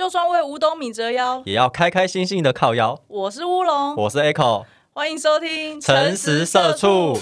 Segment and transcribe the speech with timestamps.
[0.00, 2.98] 就算为五斗米折腰，也要开开心心的靠腰。
[3.06, 7.20] 我是乌龙，我是 Echo，欢迎收听诚实社畜。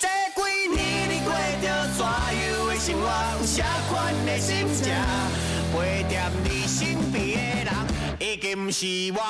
[0.00, 3.06] 这几年你过着怎样的生活？
[3.38, 4.92] 有啥款的心情？
[5.72, 9.20] 陪在你身边的人，已经不是我。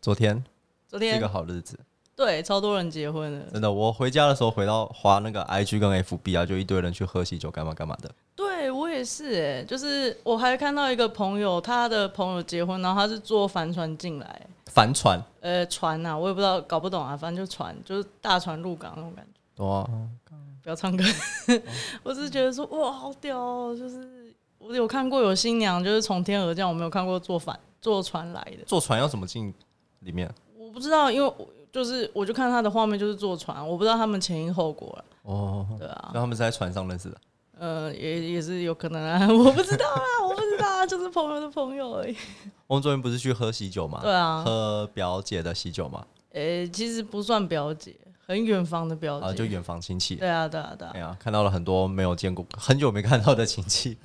[0.00, 0.42] 昨天
[0.86, 1.78] 昨天是一个好日子，
[2.18, 3.70] 对超多人结婚了，真的。
[3.70, 8.10] 我回家的时候，回到滑那个 IG 跟 FB 啊，就一堆人去喝喜酒，干嘛干嘛的。
[8.34, 19.62] 对我也是哎，就是我还看到一个朋友，他的朋友结婚，然后他是坐帆船进来，帆船，呃，船呐、我也不知道，搞不懂啊，反正就船，就是大船入港那种感觉。
[19.64, 19.88] 哇，
[20.60, 21.04] 不要唱歌，
[22.02, 23.76] 我只是觉得说哇，好屌哦！
[23.78, 28.64] 就是我有看过有新娘就是从天而降，我没有看过坐帆坐船来的。
[28.66, 29.54] 坐船要怎么进
[30.00, 30.28] 里面？
[30.58, 35.04] 我不知道，因为我就是我就看他的画面就是坐船，我不知道他们前因后果了。
[35.22, 37.16] 哦，对啊那，他们是在船上认识的。
[37.58, 42.16] 呃，也也是有可能啊，我不知道啊，我不知道啊，就是朋友的朋友而已。
[42.68, 43.98] 我们昨天不是去喝喜酒吗？
[44.00, 49.26] 对啊喝表姐的喜酒嘛，诶、其实不算表姐，很远房的表姐。
[49.26, 50.14] 啊，就远房亲戚。
[50.14, 53.98] 对啊，对啊，对啊哎，呀，看到了很多没有见过、很久没看到的亲戚。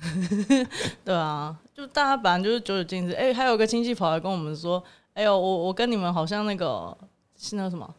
[1.04, 3.14] 对啊，就大家本来就是久久见一次。
[3.14, 6.96] 哎、还有个亲戚跑来跟我们说，哎呦，我我跟你们好像那个
[7.44, 7.94] 是那个什么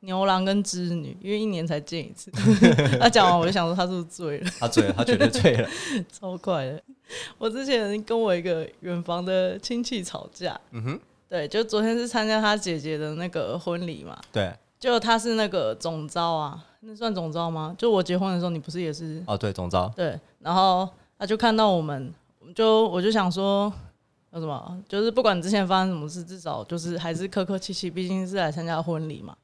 [0.00, 2.30] 牛郎跟织女，因为一年才见一次。
[3.00, 5.68] 他讲完我就想说他是不是醉了，他醉了，他绝对醉了。
[6.12, 6.82] 超快的。
[7.38, 17.74] 我之前跟我一个远房的亲戚吵架，嗯哼，对，就昨天是参加他姐姐的那个婚礼嘛，对，就他是那个总招啊，那算总招吗？
[17.76, 23.70] 就我结婚的时候，你不是也是哦，对，总招，对，然后他就看到我们，我们就我就想说，
[24.32, 24.82] 有什么？
[24.88, 29.36] 就是不管之前发生什么事，至少就是还是客客气气，毕竟是来参加婚礼嘛。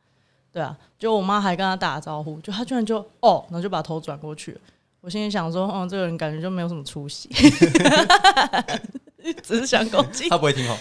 [0.53, 4.57] 对啊，就我妈还跟他打招呼，就他居然就哦，然后就把头转过去。
[5.01, 7.29] 我心里想说，嗯，这个人感觉就没有什么出息，
[9.43, 10.77] 只是想攻击他不会听哦。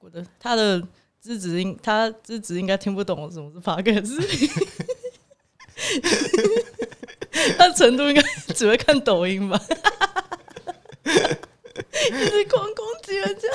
[0.00, 0.82] 我的他的
[1.20, 4.50] 资质应他资质应该听不懂什么是 p o d c
[7.56, 8.22] 他程度应该
[8.54, 9.60] 只会看抖音吧，
[11.78, 13.48] 一直狂攻击人家。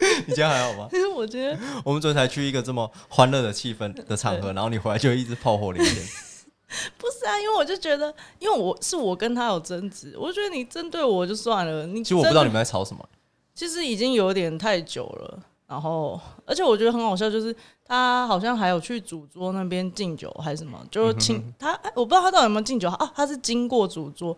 [0.00, 0.88] 你今天还好吗？
[0.92, 5.96] 因 为我觉得我们昨天才去一个这么欢乐的气氛的场合，然后你回来就一直炮火连天。
[6.98, 13.08] 不是啊，因为我就觉得，因为我是我跟他有争执，我觉得你针对我就算了，你其实我不知道你们，在吵什么。
[13.54, 15.40] 其实已经有点太久了。
[15.66, 17.54] 然后，而且我觉得很好笑，就是
[17.84, 23.12] 他好像还有去主桌那边敬酒还是什么，就请他，哎我不知道他到底有没有敬酒啊？
[23.16, 24.36] 他是经过主桌，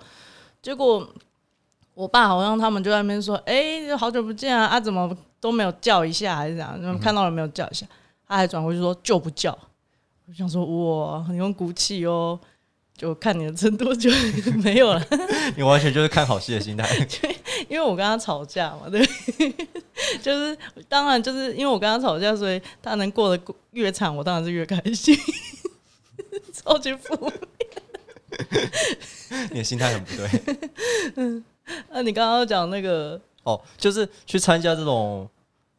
[0.63, 1.07] 结果
[1.95, 6.75] 我爸好像他们就在那边说，哎、好久不见啊，啊怎么都没有叫一下，还是怎样？
[6.81, 7.87] 你们看到了没有叫一下？
[8.27, 9.57] 他还转回去说就不叫。
[10.27, 12.39] 我想说哇，你用骨气哦，
[12.97, 14.09] 就看你的程度就
[14.63, 15.05] 没有了。
[15.57, 16.89] 你完全就是看好戏的心态。
[17.69, 19.05] 因为我跟他吵架嘛，对，
[20.23, 20.57] 就是
[20.89, 25.17] 当然就是因为我跟他吵架，所以他能过得越惨，我当然是越开心，
[26.55, 27.33] 超级负面。
[29.51, 31.43] 你的心态很不对。
[31.91, 35.29] 那你刚刚讲那个哦，就是去参加这种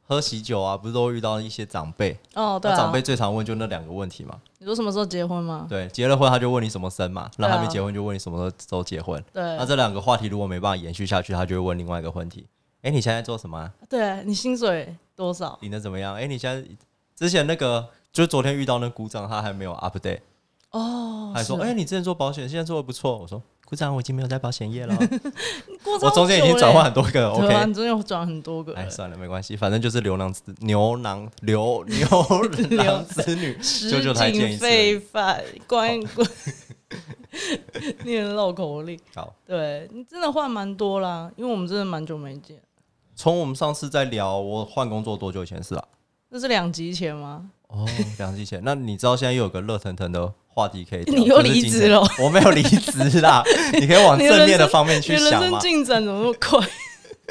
[0.08, 2.18] 喝喜酒啊，不是都会遇到一些长辈？
[2.36, 4.40] 哦，对长辈最常问就那两个问题嘛。
[4.60, 5.66] 你说什么时候结婚吗？
[5.70, 9.24] 对，结了婚他就问你什么生嘛，那对啊还没结婚就问你什么时候结婚。
[9.34, 12.46] 对那这两个话题如果没办法延续下去，他就会问另外一个问题：
[12.82, 13.72] 哎，你现在做什么啊？
[13.90, 15.58] 对，你薪水多少？
[15.62, 16.16] 领的怎么样？
[16.16, 16.68] 哎，你现在
[17.16, 20.20] 之前那个就是昨天遇到那股长，他还没有 update，
[20.72, 23.18] 哦，还说：是哎，你之前做保险，现在做的不错。
[23.18, 23.42] 我说：
[23.72, 24.94] 股长，我已经没有在保险业了。
[26.04, 27.66] 我中间已经久转换很多个，，OK。
[27.68, 32.06] 你中间有转很多个，哎，算了，没关系，反正就是牛郎织牛郎牛 牛
[32.84, 34.72] 郎织女，实就就才见一景次而已。
[34.72, 36.28] 非凡，关关，
[38.04, 39.00] 你很绕口令。
[39.16, 42.62] 好，对你真的换蛮多啦，因为我们真的蛮久没见。
[43.16, 45.86] 从我们上次在聊我换工作多久以前的事啊？
[46.28, 47.50] 那是两集前吗？
[47.72, 47.86] 哦，
[48.18, 48.62] 两季前。
[48.64, 51.16] 那你知道现在又有个热腾腾的话题可以 聊？
[51.16, 52.02] 你又离职了？
[52.20, 53.42] 我没有离职啦，
[53.80, 55.50] 你可以往正面的方面去想嘛。
[55.50, 56.60] 生进展怎么那么快？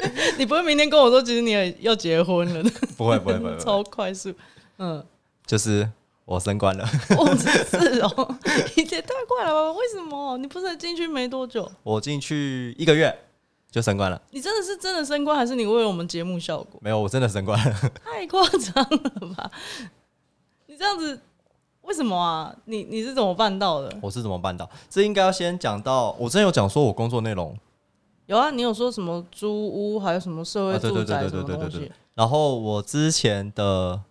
[0.39, 2.63] 你不会明天跟我说，其实你也要结婚了？
[2.97, 4.33] 不会，不会，不会，超快速。
[4.79, 5.03] 嗯，
[5.45, 5.87] 就是
[6.25, 6.83] 我升官了。
[7.17, 8.35] 哦，是哦，
[8.75, 9.71] 也太快了吧？
[9.73, 10.37] 为什么？
[10.39, 11.71] 你不是才进去没多久？
[11.83, 13.15] 我进去一个月
[13.69, 16.79] 就升官了，你真的是真的升官，还是你为了我们节目效果？
[16.81, 17.91] 没有，我真的升官了。
[18.03, 19.51] 太夸张了吧？
[20.81, 21.21] 你这样子，
[21.83, 22.51] 为什么啊？
[22.65, 23.95] 你你是怎么办到的？
[24.01, 24.67] 我是怎么办到？
[24.89, 27.55] 这应该要先讲到，我之前有讲说我工作内容
[28.25, 31.91] 有啊，你有说什么租屋，还有什么社会啊，对住宅对对对对对对对。？
[32.15, 34.01] 然后我之前的，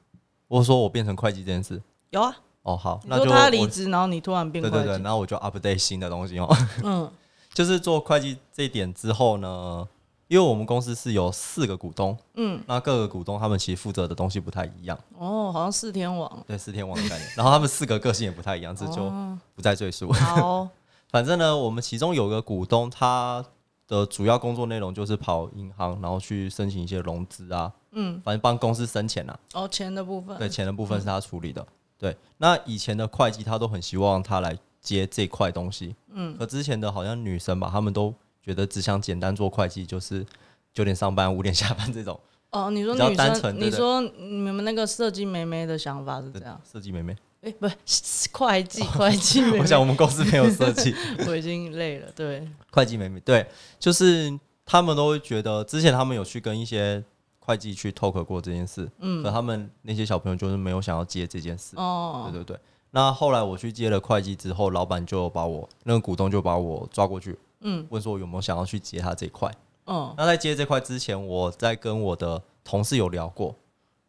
[0.47, 6.49] 我说我变成会计这件事，有啊，哦，好，你说那就我他离职，然后你突然变会计，对对对，然后我就 update 新的东西哦。
[6.85, 7.11] 嗯
[7.53, 9.89] 就是做会计这一点之后呢，
[10.31, 17.29] 因为我们公司是有四个股东，嗯，那各个股东他们其实负责的东西不太一样，哦，好像四天王，对，四天王的概念。
[17.37, 19.37] 然后他们四个个性也不太一样，这就哦。
[19.57, 20.13] 不再赘述。
[20.13, 20.69] 好，
[21.11, 23.45] 反正呢，我们其中有个股东，他
[23.89, 29.37] 的主要工作内容就是跑银行，然后去申请一些融资啊，嗯，反正帮公司生钱啊。
[29.55, 31.67] 哦，钱的部分，对，钱的部分是他处理的。
[31.99, 40.25] 对，那以前的会计他都很希望他来接这块东西，嗯，可之前的好像女生吧，他们都觉得只想简单做会计，就是
[40.73, 42.19] 九点上班，五点下班这种。
[42.51, 46.61] 哦，你说女生，你说你们那个设计妹妹的想法是这样？
[46.71, 47.17] 设计妹妹。
[47.43, 50.95] 哎，不是 会计， 会计妹妹，我想我们公司没有设计。
[51.27, 53.47] 我已经累了，对，会计妹妹，对，
[53.79, 57.03] 就是他们都会觉得，之前他们有去跟一些
[57.39, 59.23] 会计去 talk 过这件事，嗯。
[59.23, 62.29] 可他们那些小朋友就是没有想要接这件事，哦。
[62.31, 62.61] 对，对对。
[62.91, 67.87] 那后来我去接了会计之后，老板就把我那个股东就把我抓过去，嗯。
[67.91, 69.51] 问说有没有想要去接他这一块。
[69.87, 70.15] 嗯。
[70.17, 73.55] 那在接这块之前，我在跟我的同事有聊过，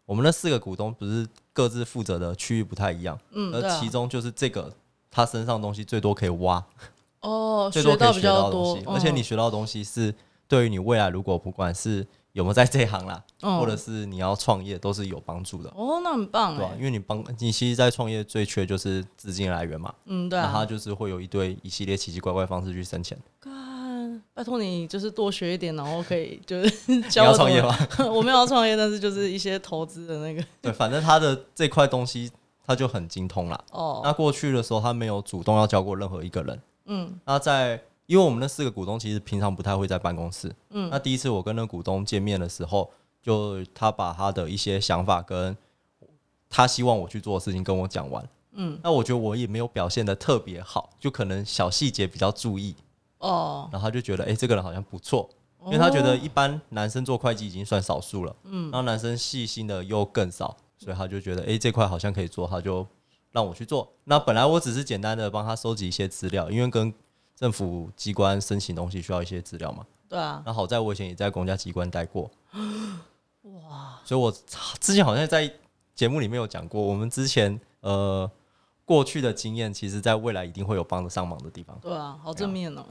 [0.05, 4.71] 我们那四个股东不是各自负责的区域不太一样，嗯，而其中就是这个
[5.09, 6.63] 他身上的东西最多可以挖，
[7.21, 10.13] 哦， 最多可以学到东西，，而且你学到的东西是
[10.47, 15.69] 对于你未来如果不管是有没有在这一行啦，嗯或者是你要创业，都是有帮助的。
[15.75, 23.17] 哦，那很棒对吧、哎因，为你帮你其实，在创业最缺就是资金来源嘛，嗯，对那他啊，就是会有一堆一系列奇奇怪怪的方式去生钱。
[23.39, 23.51] 干
[24.33, 27.87] 拜托你就是多学一点，然后可以就是你教我怎么要创业吗？
[28.11, 32.31] 我没有要创业，但是就是一些投资的那个对，反正他的这块东西
[32.65, 33.61] 他就很精通啦。
[33.71, 36.61] 哦，那过去的时候，他没有主动要教过任何一个人。
[36.85, 37.81] 嗯那在
[38.11, 40.89] 因为我们那四个股东其实平常不太会在办公室，嗯。
[40.89, 42.91] 那第一次我跟那股东见面的时候，
[43.21, 45.55] 就他把他的一些想法跟
[46.49, 48.27] 他希望我去做的事情跟我讲完。
[48.51, 52.75] 嗯，那我觉得我也没有表现的特别好，就可能小细节比较注意，
[53.19, 55.29] 哦，然后他就觉得，哎、这个人好像不错，
[55.67, 62.85] 因为他觉得一般男生做会计已经算少数了，嗯，然后男生细心的又更少，所以他就觉得，哎、这块好像可以做，他就
[63.31, 63.89] 让我去做。
[64.03, 66.93] 那本来我只是简单的帮他收集一些资料，因为跟
[67.41, 69.83] 政府机关申请东西需要一些资料嘛。
[70.07, 72.29] 对啊，那好在我以前也在公家机关待过，
[73.65, 74.31] 哇，所以我
[74.79, 75.51] 之前好像在
[75.95, 78.29] 节目里面有讲过，我们之前呃
[78.85, 81.75] 过去的经验，其实在未来一定会有帮得上忙的地方。
[81.81, 82.85] 对啊，好正面哦。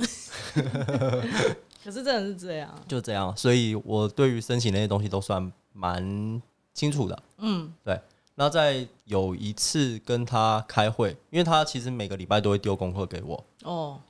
[1.84, 6.42] 可是真的是这样，就这样，所以我对于申请那些东西都算蛮
[6.74, 7.22] 清楚的。
[7.38, 8.00] 嗯对，
[8.34, 13.44] 那在有一次跟他开会，因为他其实每个礼拜都会丢功课给我。
[13.62, 14.00] 哦，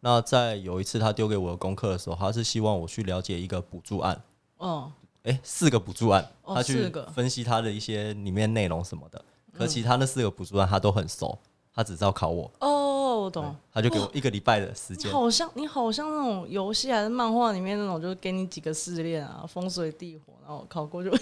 [0.00, 4.22] 那在有一次他丢给我的功课的时候，他是希望我去了解一个补助案，
[4.58, 4.92] 哦，
[5.24, 9.24] 诶，四个补助案，哦他去分析他的一些里面内容什么的。
[9.52, 11.36] 可嗯其他那四个补助案他都很熟，
[11.74, 13.54] 他只知道考我，哦，我懂。
[13.72, 15.10] 他就给我一个礼拜的时间。
[15.10, 21.10] 好像你好像那种游戏还是漫画里面那种，就是给你几个试炼啊，风水地火，然后考过就。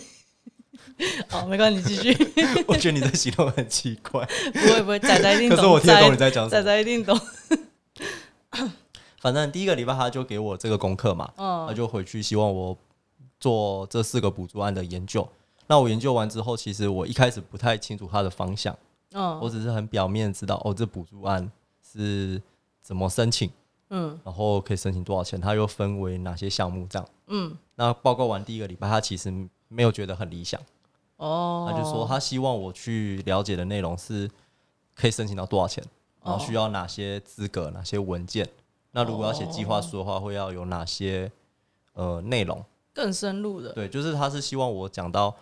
[1.28, 2.32] 好，没关系，你继续。
[2.68, 5.56] 我觉得你的行动很奇怪，不会不会，仔仔一定懂。
[5.56, 6.50] 可是我听得懂你在讲什么。
[6.50, 7.18] 仔仔一定懂。
[9.20, 12.76] 反正第一个礼拜他就给我这个功课嘛，他嗯就回去希望我
[13.40, 15.26] 做这四个补助案的研究。
[15.66, 18.72] 那我研究完之后，其实我一开始不太清楚它的方向，
[19.12, 21.50] 我嗯只是很表面知道哦，这补助案
[21.82, 22.40] 是
[22.82, 23.50] 怎么申请，
[23.90, 27.08] 嗯然后可以申请多少钱，它又分为哪些项目这样。
[27.26, 29.32] 嗯，那报告完第一个礼拜，他其实
[29.66, 30.60] 没有觉得很理想，
[31.16, 34.30] 哦，他就说他希望我去了解的内容是
[34.94, 35.82] 可以申请到多少钱，
[36.22, 38.48] 然后需要哪些资格、哪些文件。
[38.96, 41.30] 那如果要写计划书的话，会要有哪些
[41.92, 42.64] 呃内容？
[42.94, 45.36] 更深入的对，就是他是希望我讲到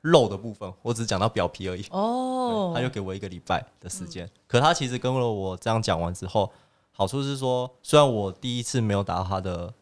[0.00, 1.86] 肉的部分，我只是讲到表皮而已。
[1.92, 4.28] 哦，他就给我一个礼拜的时间。
[4.48, 6.50] 可他其实跟了我这样讲完之后，
[6.90, 9.72] 好处是说，虽然我第一次没有达到他的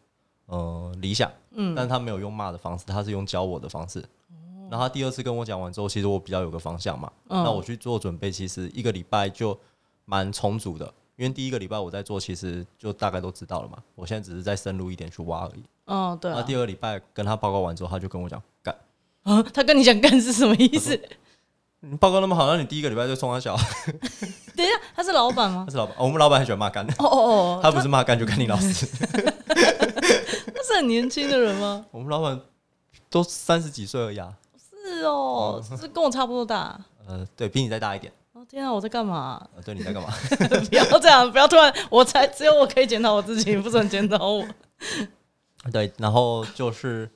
[0.45, 4.07] 呃理想，嗯但他没有用骂的方式，他是用教我的方式。
[4.69, 9.57] 然后他第二次跟我讲完之后，其实我比较有个方向嘛，嗯那我去做准备，其实一个礼拜就
[10.05, 10.93] 蛮充足的。
[11.17, 13.77] 因为第一个礼拜我在做，其实就大概都知道了嘛。
[13.95, 15.63] 我现在只是再深入一点去挖而已。
[15.85, 18.75] 嗯对啊，那第二个礼拜跟他报告完之后，他就跟我讲，干，
[19.23, 20.99] 啊， 他跟你讲干是什么意思？
[21.81, 23.55] 你报告那么好，那你第一个礼拜就冲他小，
[24.55, 25.71] 等一下，他是老板吗 他？
[25.71, 28.87] 是老板，我们老板很喜欢骂干，哦哦哦，他不是骂干就干你老师。
[29.45, 31.85] 他是很年轻的人吗？
[31.91, 32.39] 我们老板
[33.09, 36.79] 都三十几岁而已啊，是哦，是跟我差不多大。
[37.07, 38.11] 呃，对比你再大一点。
[38.45, 39.41] 哦天啊，我在干嘛？
[39.55, 40.09] 呃，对你在干嘛？
[40.69, 44.45] 不要这样，不要突然，我才只有我可以检讨我自己，不准检讨我。
[45.73, 47.09] 对，然后就是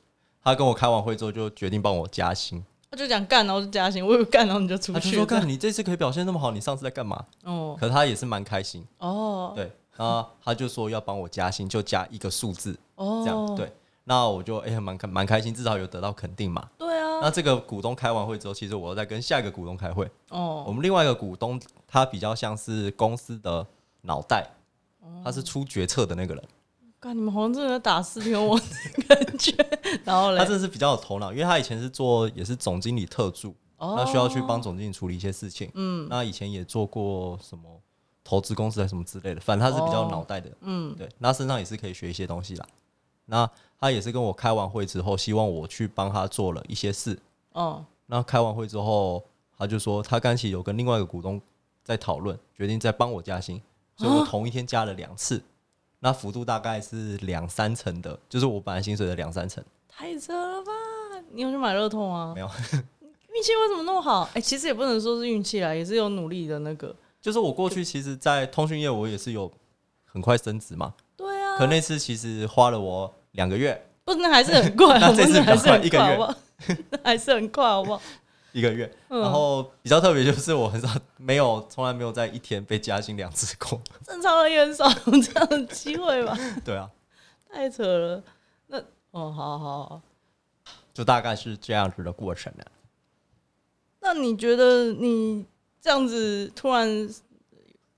[0.44, 4.94] 他跟我开完会之后就决定帮我加薪，他就讲干，然后就加薪，我以为干，然后你就出去。
[4.94, 13.72] 他就说：“干，你这次可以表现那么好，你上次在干嘛哦？”可他也是蛮开心，哦对，然后他就说要帮我加薪，就加一个数字，哦，这样对。
[14.10, 16.68] 那我就哎蛮开蛮开心，至少有得到肯定嘛。
[16.80, 20.04] 对啊，那这个股东开完会之后，其实我又在跟下一个股东开会。
[20.30, 23.64] 哦我哦们另外一个股东，他比较像是公司的
[24.02, 24.50] 脑袋，
[25.00, 26.44] 哦他是出决策的那个人，
[27.00, 29.54] 干你们好像真的在打四天王的感觉。
[30.04, 35.70] 然后嘞他，真的是比较有头脑，因为他以前是做也是总经理特助，哦那需要去帮总经理处理一些事情。
[35.76, 37.80] 嗯，那以前也做过什么
[38.24, 40.50] 投资公司还是什么之类的，反正他是比较有脑袋的。
[40.62, 42.66] 嗯对，那身上也是可以学一些东西啦。
[43.32, 43.48] 那
[43.80, 47.18] 他也是跟我开完会之后，希望我去帮他做了一些事。
[47.54, 49.24] 哦那开完会之后，
[49.58, 51.40] 他就说他刚起有跟另外一个股东
[51.84, 53.62] 在讨论，决定再帮我加薪，
[53.96, 55.42] 所以我同一天加了两次，
[56.00, 59.64] 那幅度大概是两三成的，就是我本来薪水的两三成。
[59.88, 60.72] 太扯了吧！
[61.32, 62.42] 你有去买乐痛啊没？
[62.42, 62.48] 有，
[63.32, 64.28] 运气为什么那么好？
[64.34, 66.96] 哎、其实也不能说是运气啦，也是有努力的那个。
[67.22, 69.52] 就是我过去其实，在通讯业我也是有
[70.06, 76.36] 很快升职嘛，对啊，可那次其实花了我两个月，不是那还是很快， 那这次那还是很快一个月，好不好？
[76.92, 78.02] 那还是很快，好不好？
[78.52, 86.38] 一个月，嗯然后比较特别就是我很少没有从来没有在一天被加薪两次过，正常人也很少有这样的机会吧？
[86.66, 86.90] 对啊，
[87.50, 88.22] 太扯了。
[88.68, 88.78] 那
[89.12, 90.02] 哦，好好好。
[90.94, 92.64] 就大概是这样子的过程呢。
[94.02, 95.46] 那你觉得你
[95.80, 97.10] 这样子突然，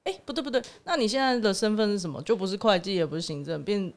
[0.03, 2.21] 哎、不对不对，那你现在的身份是什么？
[2.21, 3.91] 就不是会计，也不是行政，变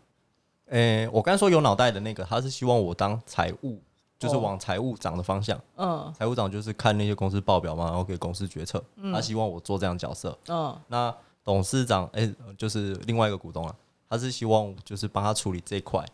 [0.66, 3.80] 诶、我刚才说有脑袋的那个，他是希望我当财务，
[4.18, 5.60] 就是哦往财务长的方向。
[5.76, 8.82] 嗯财务长就是看那些公司报表嘛，然后给公司决策。
[9.12, 10.36] 他希望我做这样的角色。
[10.48, 13.74] 嗯那董事长，诶、就是另外一个股东啊，
[14.08, 16.04] 他是希望就是帮他处理这一块。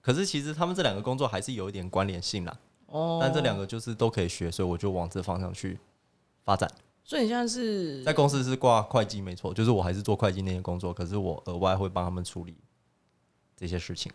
[0.00, 5.78] 可是其实他们这两个工作还是有一点关联性啦，哦，但这两个就是都可以学，所以我就往这方向去
[6.44, 6.70] 发展。
[7.02, 12.56] 所以你现在是在公司是挂会计没错，就是我还是做会计那些工作，可是我额外会帮他们处理
[13.58, 14.12] 这些事情。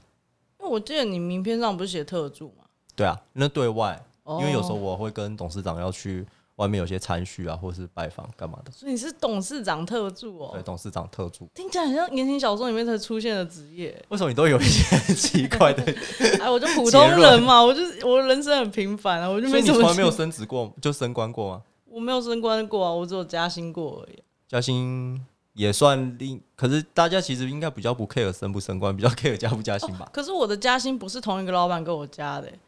[0.60, 2.64] 因为我记得你名片上不是写特助吗？
[2.96, 8.72] 对啊，那对外，哦因为有时候我会跟董事长要去外面有些参叙啊，或是拜访干嘛的。
[8.72, 11.50] 所以你是董事长特助哦对，哦，董事长特助。
[11.56, 13.90] 听起来很像言情小说里面才出现的职业。
[14.10, 15.84] 为什么你都有一些很奇怪的？
[16.40, 21.64] 哎，我就普通人嘛，我就是我人生很平凡啊，我就没怎么从来没有升职过，就升官过吗？
[21.86, 24.24] 我没有升官过啊，我只有加薪过而已。
[24.48, 25.20] 加薪
[25.54, 30.10] 也算另，可是大家其实应该比较不 care 升不升官， 比较 care 加不加薪吧？
[30.12, 32.60] 可是我的加薪不是同一个老板给我加的欸、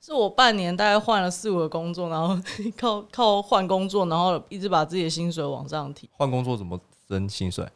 [0.00, 2.38] 是我半年大概换了四五个工作，然后
[2.78, 6.08] 靠靠换工作，然后一直把自己的薪水往上提。
[6.12, 7.66] 换工作怎么升薪水？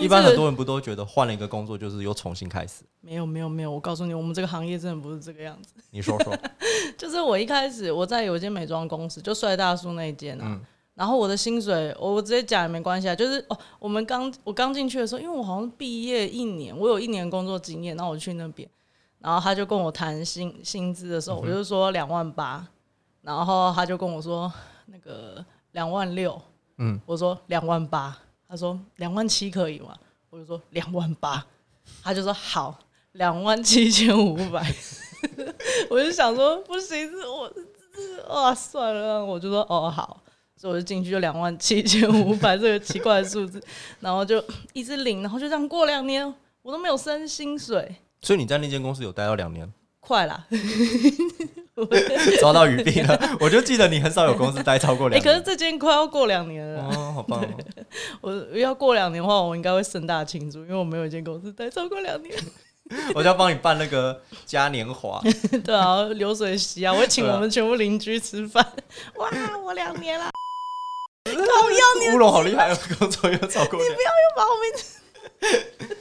[0.00, 2.84] 一般很多人不都觉得换了一个工作就是又重新开始？
[3.00, 5.74] 没有没有没有，我告诉你，我们这个行业真的不是这个样子。
[5.90, 6.36] 你说说，
[6.96, 10.44] 就是我一开始我在有一间美妆公司，就帅大叔那一间啊。
[10.46, 10.60] 嗯
[11.02, 13.16] 然后我的薪水，我我直接讲也没关系啊。
[13.16, 18.70] 就是哦，我们刚我刚进去的时候，因为我好像毕业一年，我有一年工作经验，然后我去那边，
[19.18, 22.64] 然后他就跟我谈薪薪资的时候，我就说两万八，
[23.20, 24.52] 然后他就跟我说
[24.86, 26.40] 那个两万六，
[26.78, 28.16] 嗯，我说两万八，
[28.48, 29.96] 他说两万七可以吗？
[30.30, 31.44] 我就说两万八，
[32.04, 32.78] 他就说好，
[33.14, 34.64] 两万七千五百，
[35.90, 37.52] 我就想说不行，是我
[37.92, 40.21] 是哇算了，我就说哦好，
[40.62, 43.60] 所以我就进去就两万七千五百这个奇怪的数字，
[43.98, 44.40] 然后就
[44.72, 46.24] 一直领，然后就这样过两年，
[46.62, 50.46] 我都没有升薪水，所以你在那间公司有待到两年，快啦！
[52.38, 53.36] 抓到鱼病了。
[53.40, 55.24] 我就记得你很少有公司待超过哎、两年。
[55.24, 57.48] 可是这间快要过两年了，哦，好棒哦！
[58.20, 62.32] 我要过两年的话，我应该会盛大庆祝，因为我没有一间公司待超过两年。
[63.16, 65.20] 我就要帮你办那个嘉年华，
[65.64, 68.64] 对啊，流水席啊，我会请我们全部邻居吃饭。
[69.18, 69.28] 哇，
[69.64, 70.30] 我两年啦，
[72.14, 73.98] 乌龙好厉害哦，工作又超过两年，
[74.36, 75.96] 把我名字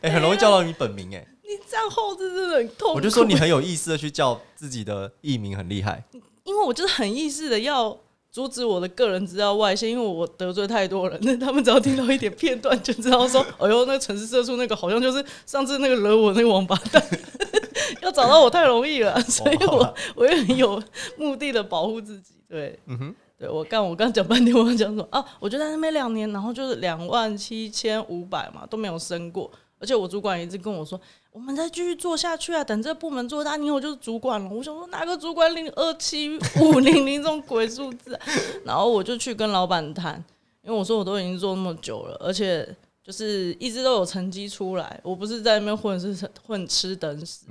[0.00, 1.26] 哎，很容易叫到你本名哎。
[1.42, 2.94] 你这样后置真的很痛苦。
[2.94, 6.02] 我就说你很有意识的去叫自己的艺名很厉害，
[6.44, 7.96] 因为我就是很意识的要
[8.30, 17.04] 阻止我的个人资料外泄，因为我得罪太多人，那他们只要听到一点片段就知道说， 哎呦，那个城市社畜那个好像就是上次那个惹我那个王八蛋，
[18.00, 20.80] 要找到我太容易了，所以我我也很有
[21.16, 22.34] 目的的保护自己。
[22.48, 25.24] 对，嗯哼，对我刚我刚讲半天，我刚讲什么啊？
[25.38, 29.50] 我就在那边两年，然后就是两万七千五百嘛，都没有升过。
[29.78, 31.00] 而且我主管一直跟我说，
[31.32, 34.50] 我们再继续做下去啊，等这个部门做大，你以后就是主管了。
[34.50, 38.20] 我想说哪个主管领二七五零零这种鬼数字、啊？
[38.62, 40.22] 然后我就去跟老板谈，
[40.62, 42.68] 因为我说我都已经做那么久了，而且
[43.02, 47.46] 就是一直都有成绩出来，我不是在那边混是混吃等死。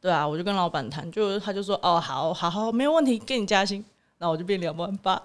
[0.00, 3.84] 对啊，我就跟老板谈，就他就说哦好好好，没有问题，给你加薪。
[4.18, 5.22] 然后我就变两万八，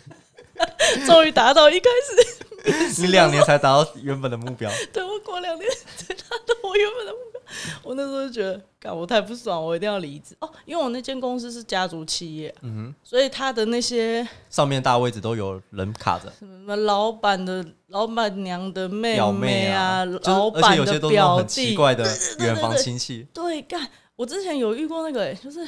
[1.06, 7.40] 终于达到一开始你两年才达到原本的目标， 对我过两年才达到我原本的目标。
[7.82, 10.36] 我那时候就觉得，干我太不爽，我一定要离职。
[10.40, 12.94] 哦，因为我那间公司是家族企业，嗯哼。
[13.02, 22.04] 所以他的那些上面大位置都有人卡着，什么老板的老板娘的妹表妹啊，就是老而且板的有些都很奇，怪的
[22.38, 25.66] 远房对亲戚，对，干，我之前有遇过那个、欸，就是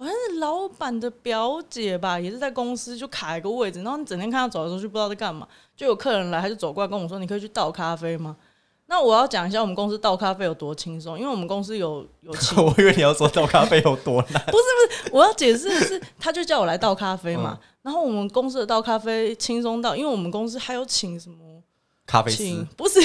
[0.00, 5.46] 好像是老板的表姐吧，也是在公司就卡一个位置，然后你整天看他走来走去，不知道在干嘛。
[5.76, 8.34] 就有客人来，他就走过来跟我说：“你可以去倒咖啡吗？”
[8.88, 17.58] 那我要讲一下我们公司倒咖啡有多轻松，因为我们公司有有请，我以为你要说倒咖啡有多难， 不是不是我要解释的是，他就叫我来倒咖啡嘛。
[17.60, 21.36] 嗯然后我们公司的倒咖啡轻松到，因为我们公司还有请什么
[22.10, 22.58] 咖啡请。
[22.58, 22.98] 师不是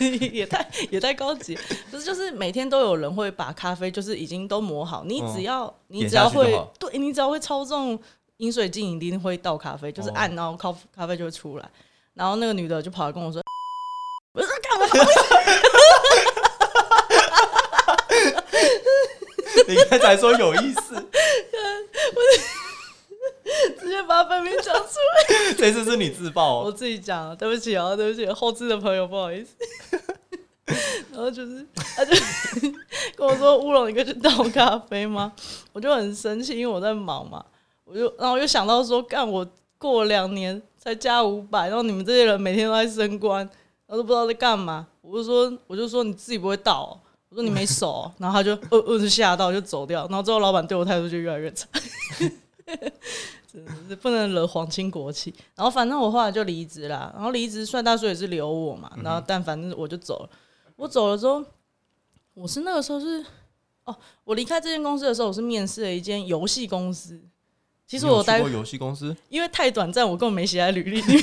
[0.32, 1.58] 也太也太高级，
[1.90, 7.98] 不是就是每天都有人会把咖啡就是已经都磨好，你只要、你只要会对你只要会操纵
[8.36, 10.12] 饮水机，你一定会倒咖啡，就是哦。
[10.14, 11.70] 按然后咖咖啡就会出来。
[12.12, 13.42] 然后那个女的就跑来跟我说
[14.34, 14.86] ：“我说干嘛？
[19.68, 21.00] 你刚才说有意思，直
[22.36, 22.49] 接
[24.10, 25.54] 把本名讲出来。
[25.56, 29.54] 这次是你自爆我哦，自己讲，对不起啊，对不起，后置的朋友不好意思。
[31.12, 31.64] 然后就是，
[31.96, 32.12] 他就
[33.14, 35.32] 跟我说：“乌龙，你可以去倒咖啡吗？”
[35.72, 37.44] 我就很生气，因为我在忙嘛。
[37.84, 39.46] 我就，然后我就想到说，干我
[39.78, 43.38] 过两年才加五百，然后你们这些人每天都在升官，
[43.86, 44.88] 然后都不知道在干嘛。
[45.02, 46.92] 我就说，我就说你自己不会倒哦、
[47.30, 51.68] 我说你没手哦、然后他就呃呃就吓到就走掉，然后之后老板对我态度就越来越差。
[53.52, 55.34] 真的是不能惹皇亲国戚。
[55.54, 60.30] 然后反正我后来就离职啦，然后离职算大叔也是留我嘛，然后但反正我就走了。
[60.76, 61.44] 我走了之后，
[62.34, 63.24] 我是那个时候是
[63.84, 67.20] 哦，我离开这间公司的时候，我是面试了一间游戏公司。
[67.86, 71.22] 其实我待过游戏公司，因为太短暂，我根本没写在履历里面。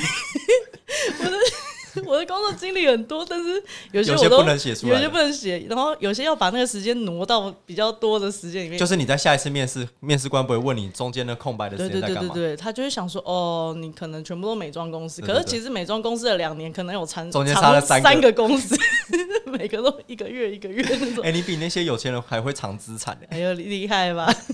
[2.06, 3.62] 我的工作经历很多，但是
[3.92, 8.78] 有些我都有些不能写出来有些不能写，然后有些要把那个时间挪到比较多的时间里面。
[8.78, 12.34] 就是你在下一次面试，面试官不会问你中间的空白的对对时间在干嘛？
[12.34, 18.76] 对对对，他就会想说，哦，你可能全部都美妆公司，对对对可是其实美妆公司的两年可能有长中间差了三个公司，
[19.46, 21.32] 每个都一个月一个月那种哎、。
[21.32, 24.32] 你比那些有钱人还会藏资产呢、哎呦，厉害吧？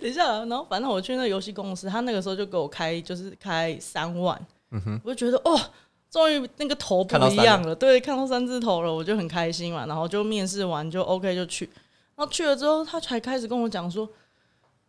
[0.00, 4.38] 等一下啊，然后反正我去那游戏公司，他那个时候就给我开，就是开三万，
[5.04, 5.60] 我就觉得哦，
[6.10, 9.86] 终于那个头不一样了，对，看到三字头了，我就很开心嘛。
[9.86, 11.64] 然后就面试完就 OK 就去，
[12.16, 14.08] 然后去了之后，他才开始跟我讲说，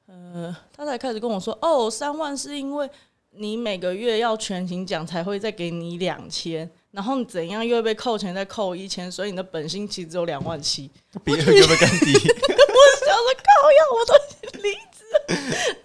[0.07, 2.89] 呃，他才开始跟我说，哦，三万是因为
[3.31, 6.69] 你每个月要全勤奖才会再给你两千。
[6.91, 10.89] 然后你怎样又会被扣钱，再扣一千，所以你的本薪其实只有两万七。
[11.25, 12.13] 比有没有更低？
[12.13, 14.13] 我想说靠呀，我都
[14.61, 15.17] 离职了，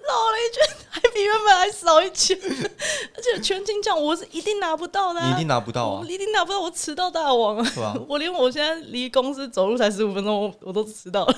[0.06, 0.80] 绕了一圈，还
[1.14, 6.07] 比原本还少一千， 而且全勤奖我是一定拿不到的、啊，你一定拿不到啊我！
[6.07, 7.94] 一定拿不到，我迟到大王啊！
[8.09, 11.37] 我连我现在离公司走路才十五分钟，我我都迟到了。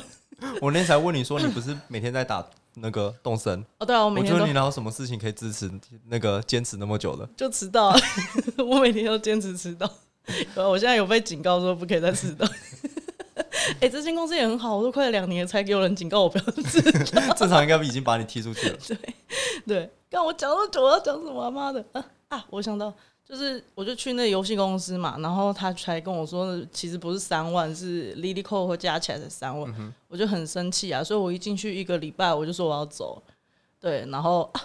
[0.60, 3.64] 我那天才问你说，你不是每天在打那个动身？
[3.78, 5.70] 哦，对啊，我每我觉得你哪有什么事情可以支持
[6.08, 7.28] 那个坚持那么久的？
[7.36, 8.00] 就迟到了，
[8.58, 9.88] 我每天都坚持迟到。
[10.54, 12.46] 我现在有被警告说不可以再迟到。
[13.80, 16.80] 哎、这间公司也很好，我都快两年才有人警告我不要迟
[17.36, 18.78] 正常应该已经把你踢出去了。
[18.86, 18.98] 对
[19.66, 21.50] 对，刚我讲那么久，我要讲什么啊？
[21.50, 22.44] 妈的啊啊！
[22.50, 22.92] 我想到，
[23.24, 31.02] 就是我就去那游戏公司嘛，然后他才跟我说，其实不是三万，是 Lily Co 和加起来才三万，我就很生气啊！
[31.02, 33.22] 所以我一进去一个礼拜，我就说我要走。
[33.80, 34.60] 对，然后啊，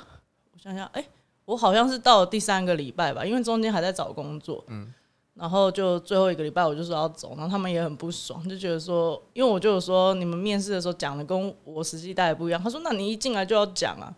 [0.53, 1.03] 我想想，哎、
[1.45, 4.93] 我好像是到了第三个礼拜吧，因为中间还在找工作，嗯，
[5.39, 14.11] 然后就最后一个礼拜我就说要走，然后他们也很不爽，就觉得说，因为我就有说你们面试的时候讲的跟我实际带的不一样，他说那你一进来就要讲啊，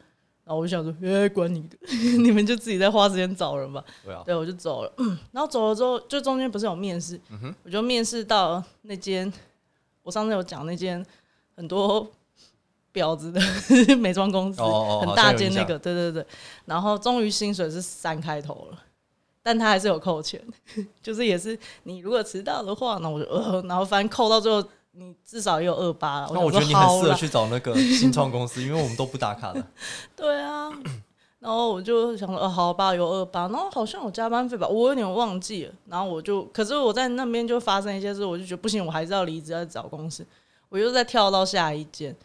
[0.45, 1.77] 然后我就想说， 哎、管你的，
[2.19, 3.83] 你们就自己在花时间找人吧。
[4.05, 4.93] 对啊，对，我就走了。
[4.97, 7.19] 嗯，然后走了之后，就中间不是有面试，
[7.63, 9.31] 我就面试到那间
[10.03, 11.05] 我上次有讲那间
[11.55, 12.09] 很多
[12.93, 13.41] 婊子的
[13.97, 16.25] 美妆公司，哦哦哦很大间那个，对对对。
[16.65, 18.83] 然后终于薪水是三开头了。
[19.49, 20.39] 但他还是有扣钱，
[21.01, 26.29] 就是也是你如果迟到的话，那我就呃，然后反正扣到最后，你至少也有二八了。
[26.31, 29.65] 那我觉得你很适合去找那个新创公司，因为我们都不打卡的。
[30.15, 30.71] 对啊，
[31.39, 35.73] 然后我就想说，呃，好吧，有二八，然后好像有加班费吧，我有点忘记了。
[35.87, 40.23] 然后我就，可是我在那边就发生一些事，我就觉得不行，我还是要离职，要找公司。
[40.69, 42.15] 我又再跳到下一间，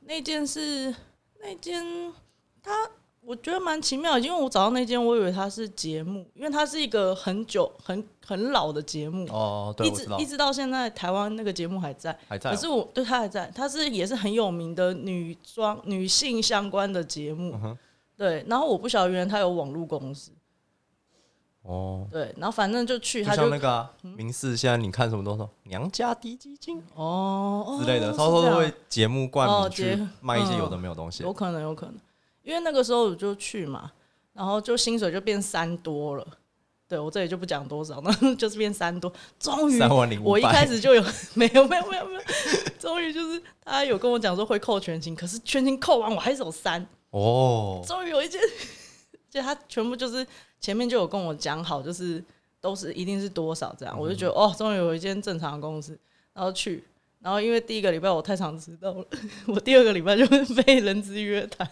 [0.00, 0.92] 那件是
[1.40, 2.12] 那间，
[2.60, 2.90] 他
[3.24, 12.18] 我觉得蛮奇妙，因为我找到那间，我以为它是节目，因为它是一个很久、很很老的节目，哦，对，一直一直到现在，台湾那个节目还在。
[12.28, 12.54] 还在哦。
[12.54, 17.58] 可是我对它还在，它是也是很有名的女装女性相关的节目。
[17.62, 17.78] 嗯
[18.14, 20.30] 对，然后我不晓得原来它有网络公司。
[21.62, 31.32] 哦，对，然后反正就去，就像那个啊明视，现在你看什么都说娘家低基金哦哦之类的，他都会节目冠哦名去卖一些有的没有东西有。
[31.32, 31.94] 可能，有可能，
[32.42, 33.92] 因为那个时候我就去嘛，
[34.32, 36.26] 然后就薪水就变三多了。
[36.88, 39.10] 对我这里就不讲多少，那 就是变三多。
[39.38, 39.80] 终于，
[40.22, 41.02] 我一开始就有
[41.32, 42.20] 没有没有没有没有，
[42.78, 46.86] 终于就是他有跟我讲说会扣全勤，可是全勤扣完我还是有三。
[47.08, 48.38] 哦，终于有一件，
[49.30, 50.26] 就他全部就是
[50.60, 52.22] 前面就有跟我讲好，就是
[52.60, 55.98] 都是一定是多少这样，我就觉得哦，终于有一间正常的公司，
[56.34, 56.84] 然后去，
[57.22, 59.06] 然后因为第一个礼拜我太常迟到了，
[59.46, 61.68] 我第二个礼拜就会被人资约谈，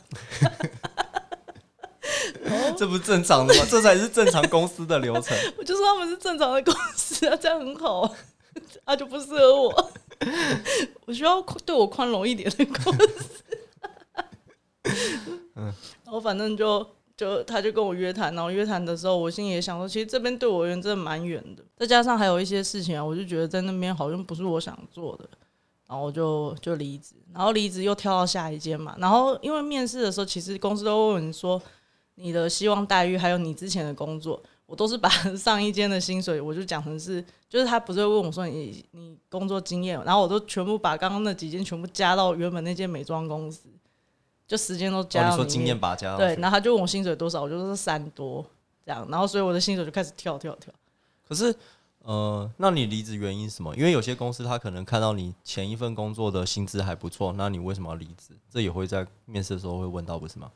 [2.79, 3.65] 这不正常的吗？
[3.69, 5.37] 这才是正常公司的流程。
[5.59, 8.17] 我就说他们是正常的公司啊，这样很好啊，
[8.87, 9.91] 他就不适合我，
[11.07, 13.45] 我需要对我宽容一点的公司。
[15.57, 15.73] 嗯，
[16.05, 16.87] 然后反正就
[17.17, 25.29] 就他就跟我约谈，然后约谈的时候，我心里也想说，其实这边对我而言真的蛮远的，再加上还有一些事情啊，我就觉得在那边好像不是我想做的，
[25.91, 31.61] 然后我就就离职，然后离职又跳到下一间嘛，然后因为面试的时候，其实公司都会问你说
[32.15, 43.69] 你的希望待遇，还有你之前的工作，我都是把 上一间的薪水，我就讲成是，就是他不是会问我说你你工作经验，然后我都全部把刚刚那几间全部加到原本那间美妆公司，
[44.47, 45.39] 就时间都哦，加到里面。
[45.39, 48.47] 你说经验把加对，然后他就问我薪水多少，我就说三多
[48.87, 50.73] 这样，然后所以我的薪水就开始跳跳跳。
[51.29, 51.53] 可是，
[52.05, 53.75] 呃，那你离职原因是什么？
[53.77, 58.35] 因为有些公司他可能看到你前一份工作的薪资还不错，那你为什么要离职？
[58.51, 60.51] 这也会在面试的时候会问到，不是吗？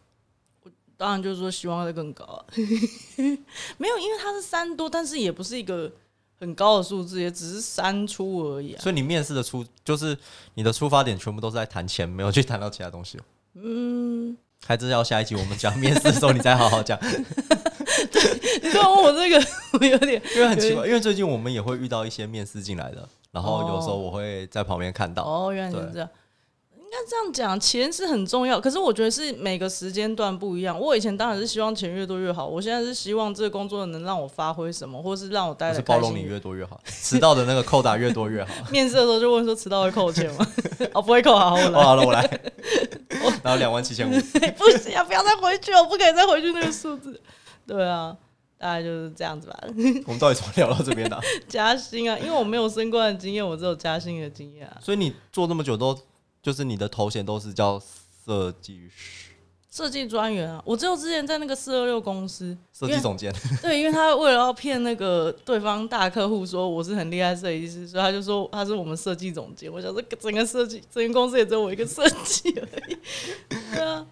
[0.96, 2.44] 当然就是说希望再更高啊，
[3.76, 5.90] 没有，因为它是三多，但是也不是一个
[6.38, 8.80] 很高的数字，也只是三出而已啊。
[8.80, 10.16] 所以你面试的出就是
[10.54, 13.22] 你的出发点全部都是在谈钱，没有去谈到其他东西、哦。
[13.54, 16.96] 嗯，还是要下一集我们讲面试的时候你再好好讲，
[18.62, 25.22] 你知道我这个，我有点因为很奇怪，因为最近我们也会遇到一些面试进来的，然后有时候我会在旁边看到。
[25.24, 26.08] 哦，原来是对这样。
[26.76, 30.78] 应该这样讲，钱是很重要，可是我觉得是每个时间段不一样。
[30.78, 38.54] 我以前当然是希望钱越多越好，我现在是希望这个工作能让我发挥什么，或是让我待不的是包容你越多越好，迟到的那个扣打越多越好。
[38.70, 40.46] 面试的时候就问说迟到会扣钱吗？
[40.94, 41.82] 哦，不会扣，好，我哦，来。
[41.82, 42.40] 好了，我来，
[43.42, 44.12] 然后两万七千五。
[44.56, 47.20] 不行啊，不要再回去，我不可以再回去那个数字。
[47.66, 48.16] 对啊，
[48.58, 49.58] 大概就是这样子吧。
[50.06, 54.78] 我们到底怎么聊到这边的啊、 加薪啊，因为我没有升官的经验，我只有加薪的经验啊。
[54.80, 55.98] 所以你做这么久都，
[56.42, 57.80] 就是你的头衔都是叫
[58.24, 59.30] 设计师、
[59.70, 63.34] 设计专员啊，我只有之前在那个四二六公司，设计总监。
[63.60, 69.70] 对，因为他为了要骗那个对方大客户说我是很厉害设计师，所以他就说他是我们设计总监。
[69.70, 72.96] 我想说，整个设计整个公司也只有我一个设计而已。
[73.74, 74.06] 对啊，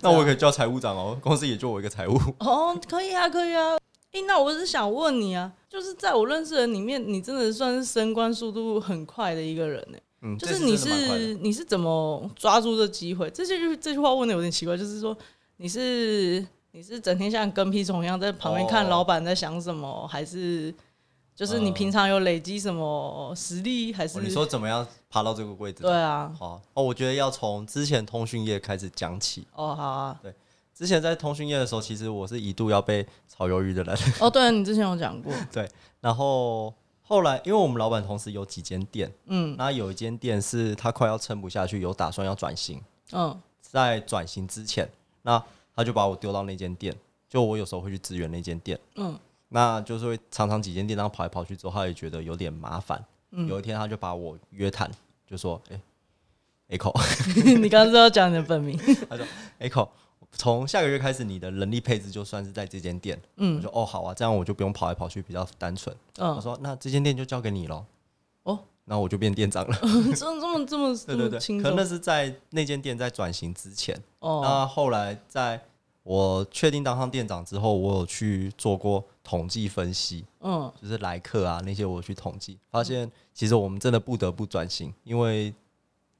[0.00, 2.18] 那我也可以叫财务长哦，公司也就我一个财务。
[2.38, 3.76] 哦，可以啊，可以啊。
[4.12, 13.28] 诶、那我是想问你啊，就是在我认识的人里面，你真的算是升官速度很快的一个人呢、嗯，就是你是你是怎么抓住这机会？
[13.30, 15.16] 这句这句话问的有点奇怪，就是说
[15.56, 20.72] 你是你是整天像跟屁虫一样在旁边看哦老板在想什么，还是
[21.34, 25.82] 就是你呃平常有累积什么实力，还是、哦你说怎么样爬到这个位置？
[25.82, 26.32] 对啊？
[26.38, 29.46] 好哦，我觉得要从之前通讯业开始讲起。
[29.54, 30.32] 哦，好啊，对
[30.74, 33.96] 之前在通讯业的时候，其实我是一度要被炒鱿鱼的人。
[34.20, 35.68] 哦，对啊，你之前有讲过， 对
[36.00, 42.80] 然后后来，因为我们老板同时有几间店，嗯那有一间店是他快要撑不下去，有打算要转型。
[43.12, 44.88] 嗯在转型之前，
[45.22, 45.42] 那
[45.74, 46.94] 他就把我丢到那间店，
[47.28, 48.78] 就我有时候会去支援那间店。
[48.94, 49.18] 嗯
[49.54, 53.02] 那就是会常常几间店，然后跑来跑去之后，他也觉得有点麻烦。
[53.30, 54.90] 嗯有一天他就把我约谈，
[55.28, 55.80] 就说：“哎、
[56.76, 56.92] ，Echo，
[57.60, 58.76] 你刚刚是要讲你的本名，
[59.60, 59.88] Echo，
[60.32, 67.84] 从下个月开始，你的人力配置就算是在这间店。”嗯我嗯说：“哦，好啊，这样我就不用跑来跑去，比较单纯。”他嗯，说：“那这间店就交给你喽。
[68.42, 69.78] 哦，那我就变店长了。
[70.16, 73.96] 这么这么这么对对对，可能那是在那间店在转型之前。
[74.18, 75.60] 哦，那后来在
[76.04, 85.52] 我确定当上店长之后，我有去做过统计分析，嗯就是来客啊那些我去统计，发现其实我们真的不得不转型，因为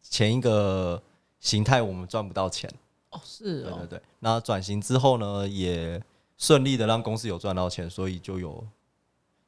[0.03, 1.01] 前一个
[1.38, 2.68] 形态我们赚不到钱。
[3.11, 6.03] 哦是哦对对，对，那转型之后呢，也
[6.37, 8.66] 顺利的让公司有赚到钱，所以就有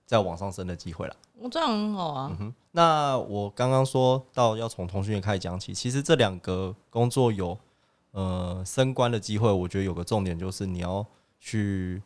[0.04, 1.16] 再往上升的机会了。
[1.38, 7.58] 我这样很好啊，嗯哼，那我刚刚说到要从通讯业开始讲起，其实这两个工作有
[8.16, 11.06] 呃升官的机会，我觉得有个重点就是你要
[11.38, 12.02] 去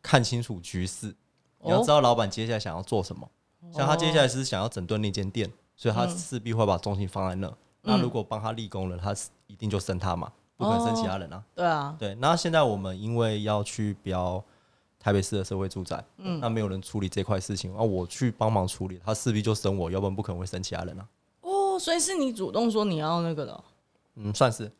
[0.00, 1.12] 看清楚局势，
[1.58, 3.28] 你要知道老板接下来想要做什么。
[3.72, 7.52] 像他接下来是想要整顿那间店，所以他势必会把重心放在那。
[7.82, 11.42] 那如果帮他立功了，他是一定就升他嘛，不可能升其他人啊。
[11.56, 12.14] 对啊，对。
[12.14, 14.42] 那现在我们因为要去标
[15.00, 21.08] 台北市的社会住宅，嗯，那没有人处理这块事情，那我去帮忙处理，他势必就升我，要不然不可能会升其他人啊。
[21.40, 23.64] 哦，所以是你主动说你要那个的，
[24.14, 24.70] 嗯，算是。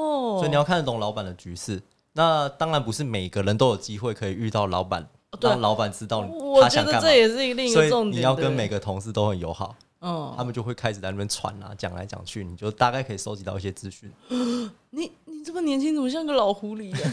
[0.00, 1.82] 哦，所以你要看得懂老板的局势。
[2.12, 5.06] 那当然不是每个人都有机会可以遇到老板。
[5.40, 6.28] 让老板知道
[6.60, 8.20] 他想干嘛，这也是另一个重点。
[8.20, 14.10] 你要跟每个同事都很友好，嗯，他们就会开始在那边传啊，讲来讲去，你就大概可以收集到一些资讯。
[14.90, 16.92] 你你这么年轻，怎么像个老狐狸？
[16.92, 16.98] 啊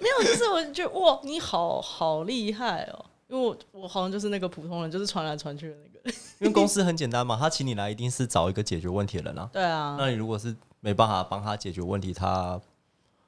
[0.00, 3.04] 没有，就是我觉得哇，你好好厉害哦！
[3.28, 5.93] 因为我我好像就是那个普通人，就是传来传去的那个。
[6.40, 9.48] 因为公司很简单嘛，他请你来一定是找一个解决问题的人啊。
[9.52, 12.60] 对啊，那你如果是没办法帮他解决问题，他。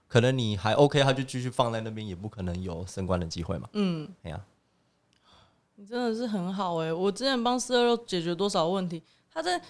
[0.08, 3.68] 可能你还 OK，他就继续放在那边，也不可能有升官的机会嘛。
[3.72, 4.40] 嗯，哎呀，
[5.74, 6.92] 你真的是很好哎！
[6.92, 9.02] 我之前帮四二六解决多少问题，
[9.34, 9.60] 他在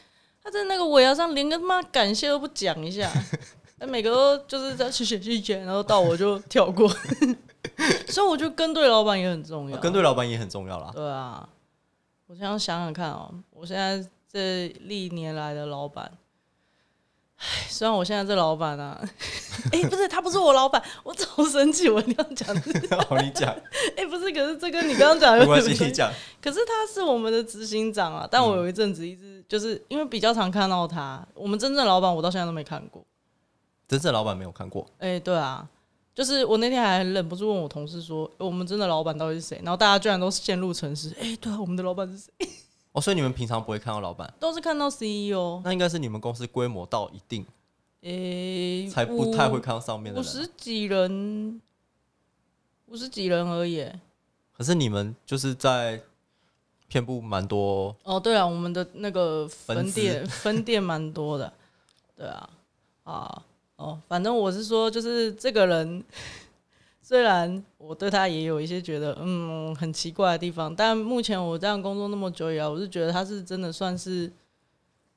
[0.45, 3.11] 他在那个尾牙上连个他妈感谢都不讲一下，
[3.89, 6.87] 每个都就是在谢谢谢谢，然后到我就跳过。
[8.09, 10.91] 所以我觉得跟对老板也很重要，跟对老板也很重要啦。
[10.95, 11.49] 对啊，
[12.27, 16.11] 我现在想想看哦，我现在这历年来的老板。
[17.39, 18.99] 唉，虽然我现在这老板啊，
[19.71, 22.49] 哎，不是他不是我老板，我超生气，我一定要讲。
[23.03, 23.55] 好，你讲。
[23.95, 26.11] 哎，不是，可是这跟你刚刚讲没关系，你讲。
[26.41, 33.05] 可是他是我们的执行长啊，但我有一阵子一直就是因为比较常看到他，我们真正老板我到现在都没看过。
[33.87, 34.85] 真正老板没有看过？
[34.99, 35.69] 哎，对啊，
[36.17, 39.61] 就是我那天还忍不住问我同事说，我们真的老板到底是谁？
[39.63, 41.15] 然后大家居然都陷入沉思。
[41.21, 42.33] 哎，对啊，我们的老板是谁？
[42.93, 45.61] 哦，所以你们平常不会看到老板，都是看到 CEO。
[45.63, 47.45] 那应该是你们公司规模到一定，
[48.01, 50.19] 诶，才不太会看到上面的。
[50.19, 51.61] 五十几人，
[52.87, 53.87] 五十几人而已。
[54.57, 56.01] 可是你们就是在
[56.89, 57.95] 遍布蛮多。
[58.05, 61.53] 哦，对啊，我们的那个分店分店蛮多的。
[62.17, 62.49] 对啊，
[63.05, 63.43] 啊，
[63.77, 66.05] 哦，反正我是说，就是这个人。
[67.03, 74.29] 虽然我对他也有一些觉得嗯很奇怪的地方，但目前我这样工作那么久以来，我是觉得他是真的算是，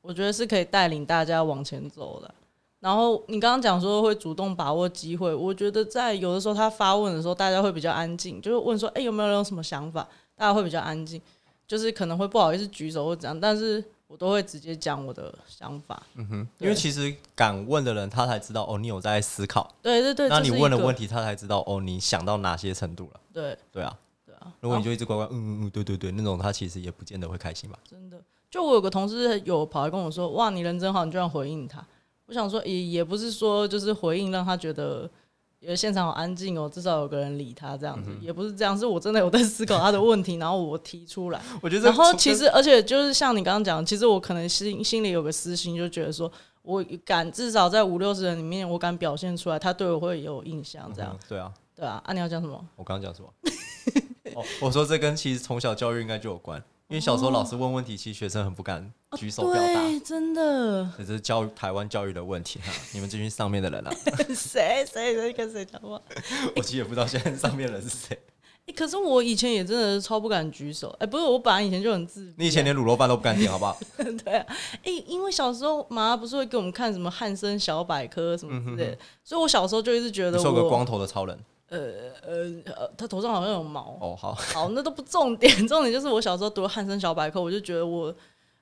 [0.04, 2.32] 我觉得是可以带领大家往前走的。
[2.80, 11.20] 然后你刚刚讲说会主动把握机会，我觉得在有的时候他发问的时候，大家会比较安静，就是问说哎有没有人有什么想法，大家会比较安静，
[11.68, 13.84] 就是可能会不好意思举手或怎样，但是。
[14.10, 23.96] 我都会直接讲我的想法，嗯哼，因为其实敢问的人，他才知道哦，你有在思考，对对对，那你问的问题，他才知道哦，你想到哪些程度了，对对啊，
[24.26, 27.78] 对啊，如果你就一直乖乖，嗯嗯嗯，对对对，那种他其实也不见得会开心吧？
[27.88, 28.20] 真的，
[28.50, 31.86] 就我有个同事有跑来跟我说，哇，你人真好，你居然回应他，
[32.26, 35.08] 我想说也也不是说就是回应让他觉得。
[35.60, 41.42] 因为现场好安静哦，至少有个人理他这样子，也不是这样，是我真的有在思考他的问题，然后我提出来。
[41.62, 51.18] 我觉得，然后其实，而且就是像你刚刚讲，其实我可能心心里有个私心，就觉得说我敢至少在五六十人里面，我敢表现出来，他对我会有印象，这样。
[51.28, 52.02] 对啊，对啊。
[52.06, 52.66] 啊，你要讲什么？
[52.78, 53.30] 我刚刚讲什么？
[54.36, 56.64] 哦，我说这跟其实从小教育应该就有关。
[56.90, 60.92] 因为小时候老师问问题，其实学生很不敢举手表达，真的。
[60.98, 63.94] 这是教育台湾教育的问题哈，你们这群上面的人啊。
[64.34, 66.02] 谁谁在跟谁讲话？
[66.58, 68.18] 我其实也不知道现在上面人是谁。
[68.66, 70.90] 哎， 可是我以前也真的超不敢举手。
[71.00, 72.34] 哎，不是，我本来以前就很自。
[72.38, 73.78] 你以前连卤肉饭都不敢点，好不好？
[74.26, 74.46] 对啊。
[74.84, 80.52] 哎，因为小时候妈妈不是会给我们看什么汉森小百科什么之类的，所以我小时候就一直觉得我。
[80.52, 81.38] 个光头的超人。
[81.70, 81.78] 呃
[82.22, 88.14] 呃呃，他头上好像有毛哦，好好，那都不重点， 重点就是我小时候读汉森小百科，我就觉得我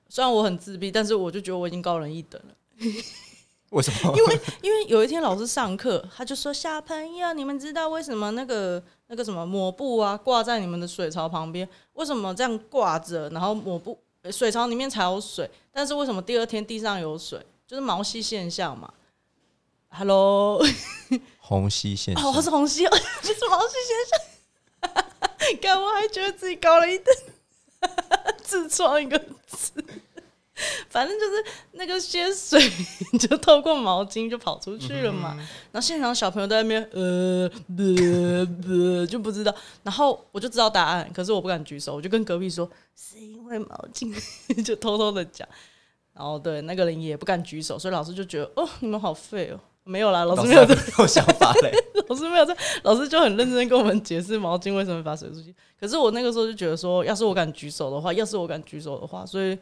[0.08, 2.54] 虽然我很自闭，但是我就觉得我已经高人一等了。
[3.70, 4.12] 为什么？
[4.16, 13.98] 因为因为有一天老师上课，他就说小朋友，你们知道为什么那个那个什么抹布啊挂在你们的水槽旁边，为什么这样挂着，然后抹布
[14.30, 18.90] 水槽里面才有水，但是为什么第二天地上有水，就是毛细现象嘛。
[19.90, 20.62] Hello，
[21.48, 22.22] 虹吸现象。
[22.22, 25.04] 哦，是虹吸， 不是毛细现象。
[25.62, 27.06] 干我还觉得自己高了一等，
[28.42, 29.72] 自创一个字。
[30.90, 32.60] 反正就是那个些水
[33.18, 35.36] 就透过毛巾就跑出去了嘛。
[35.70, 44.12] 然后现场小朋友在那边呃呃呃就不知道，然后我就知道答案，可是我不敢举手，我就跟隔壁说是因为毛巾，
[44.62, 45.48] 就偷偷的讲。
[46.12, 49.60] 然后对那个人也不敢举手，所以老师就觉得哦，你们好废哦。
[49.88, 51.72] 没有啦，老师没有这有想法嘞。
[52.08, 55.54] 老师没有这，老师就很认真跟我们解释毛巾为什么发水出去。
[55.80, 59.58] 可是我那个时候就觉得说，要是我敢举手的话，要是我敢举手的话，所以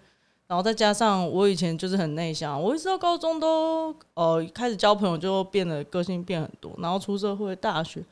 [0.48, 8.02] 然后再加上我以前就是很内向，我一直到高中都呃开始交朋友就变得个性变很多，然后出社会大学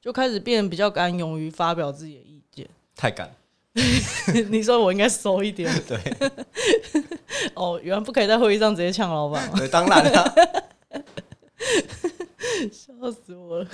[0.00, 2.68] 就开始变比较敢勇于发表自己的意见。
[2.96, 3.30] 太敢，
[4.50, 5.98] 你说我应该收一点， 对
[7.54, 9.54] 哦，原来不可以在会议上直接呛老板吗？
[9.58, 10.34] 对，当然了，
[12.72, 13.68] 笑死我了。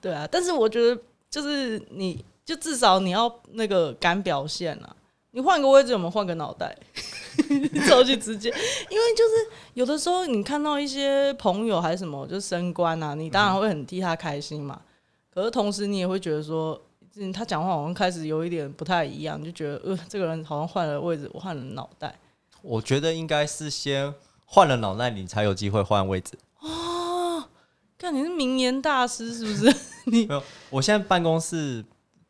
[0.00, 4.96] 对啊，但是我觉得就是你就至少你要那个敢表现啊。
[5.34, 6.76] 你换个位置，我们换个脑袋，
[7.88, 8.50] 超级直接。
[8.50, 14.78] 因为就是有的时候你看到一些朋友还是什么，就升官啊，你当然会很替他开心嘛。
[15.32, 16.78] 可是同时你也会觉得说，
[17.16, 22.14] 嗯，他讲话好像开始有一点不太一样，就觉得呃，这个人好像换了位置，我换了脑袋。
[22.60, 26.34] 我觉得应该是先换了脑袋，你才有机会换位置。
[27.98, 29.76] 看你是名言大师是不是？
[30.10, 31.84] 你没有，我现在办公室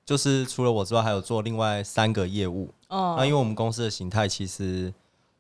[0.04, 2.72] 就是除了我之外，还有做另外三个业务。
[2.88, 4.92] 哦那因为我们公司的形态，其实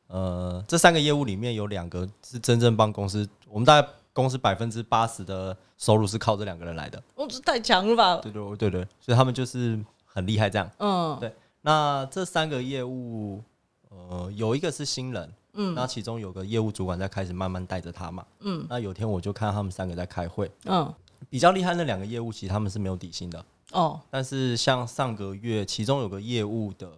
[0.06, 7.02] 呃，这三个业务里面有两个是真正帮公司，我们大概公司百分之八十的收入是靠这两个人来的。
[7.14, 8.16] 哦这太强了吧？
[8.16, 10.70] 对对对对，所以他们就是很厉害这样。
[10.78, 13.42] 嗯，对那这三个业务，
[13.90, 15.74] 呃，有一个是新人，嗯。
[15.74, 18.66] 那其中有个业务主管在开始慢慢带着他嘛，嗯。
[18.68, 20.92] 那有天我就看到他们三个在开会，嗯，
[21.28, 26.92] 比较厉害那两个业务，其实他们是没有底薪的，哦，但是像上个月，其中有个业务的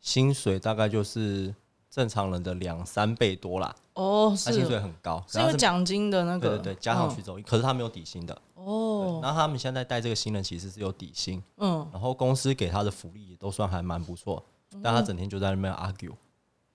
[0.00, 1.54] 薪水大概就是
[1.90, 11.86] 正常人的两三倍多啦，哦，他薪水很高，是因为奖金的那个，对对对加上去之后，可是他没有底薪的，哦，然后他们现在带这个新人其实是有底薪，嗯。
[11.92, 14.42] 然后公司给他的福利也都算还蛮不错，
[14.82, 16.12] 但他整天就在那边 argue，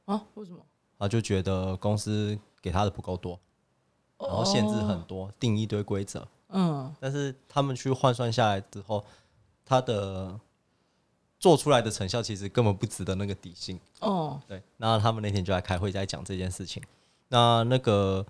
[0.06, 0.60] 啊，为什么？
[0.98, 3.40] 他就觉得公司给他的不够多，
[4.20, 9.04] 然后限制很多，定一堆规则，嗯但是他们去换算下来之后，
[9.66, 10.40] 他的
[11.40, 13.80] 做出来的成效其实根本不值得那个底薪。
[14.00, 16.82] 哦对，那他们那天就来开会，在讲这件事情。
[17.30, 18.26] 那那个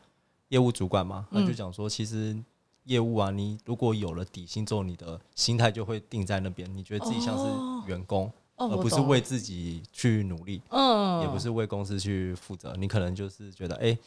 [0.49, 2.35] 业务主管嘛，他就讲说，其实
[2.83, 12.73] 业务啊，你如果有了底薪之后，你的心态就会定在那边，你觉得自己像是员工，哦，而不是为自己去努力，嗯，也不是为公司去负责。
[12.77, 13.97] 你可能就是觉得，哎、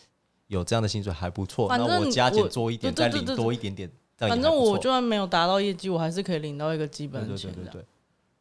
[0.49, 7.57] 有这样的薪水还不错，那我加减我做一点，再领多一点点，反正我就算没有达到业绩，我还是可以领到一个基本钱的。
[7.57, 7.85] 对对对，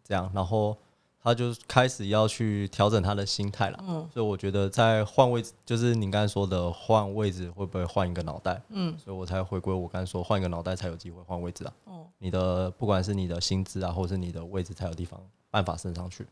[0.03, 0.75] 这样，然后
[1.21, 3.83] 他就开始要去调整他的心态了。
[3.87, 8.61] 嗯所以我觉得在换位置，就是你刚才说的换位置，会不会换一个脑袋？
[8.69, 11.73] 嗯，所以我才回归我刚才说换一个脑袋才有机会换位置啊。
[11.85, 15.19] 哦，你的不管是你的薪资啊，或者是你的位置，才有地方
[15.51, 16.25] 办法升上去。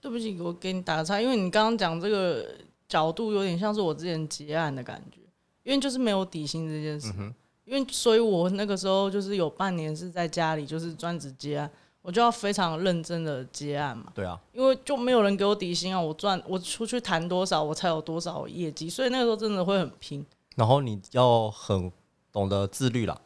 [0.00, 2.44] 对不起，我给你打个岔，因为你刚刚讲这个
[2.88, 5.20] 角度有点像是我之前结案的感觉，
[5.62, 7.12] 因为就是没有底薪这件事。
[7.64, 11.70] 因为所以，我那个时候就是有半年是在家里，就是专职接案，
[12.02, 20.24] 我就要非常认真的接案嘛，对啊，因为就没有人给我底薪啊，我赚我出去谈多少，我才有多少业绩，所以那个时候真的会很拼。
[20.56, 21.90] 然后你要很
[22.30, 23.18] 懂得自律啦，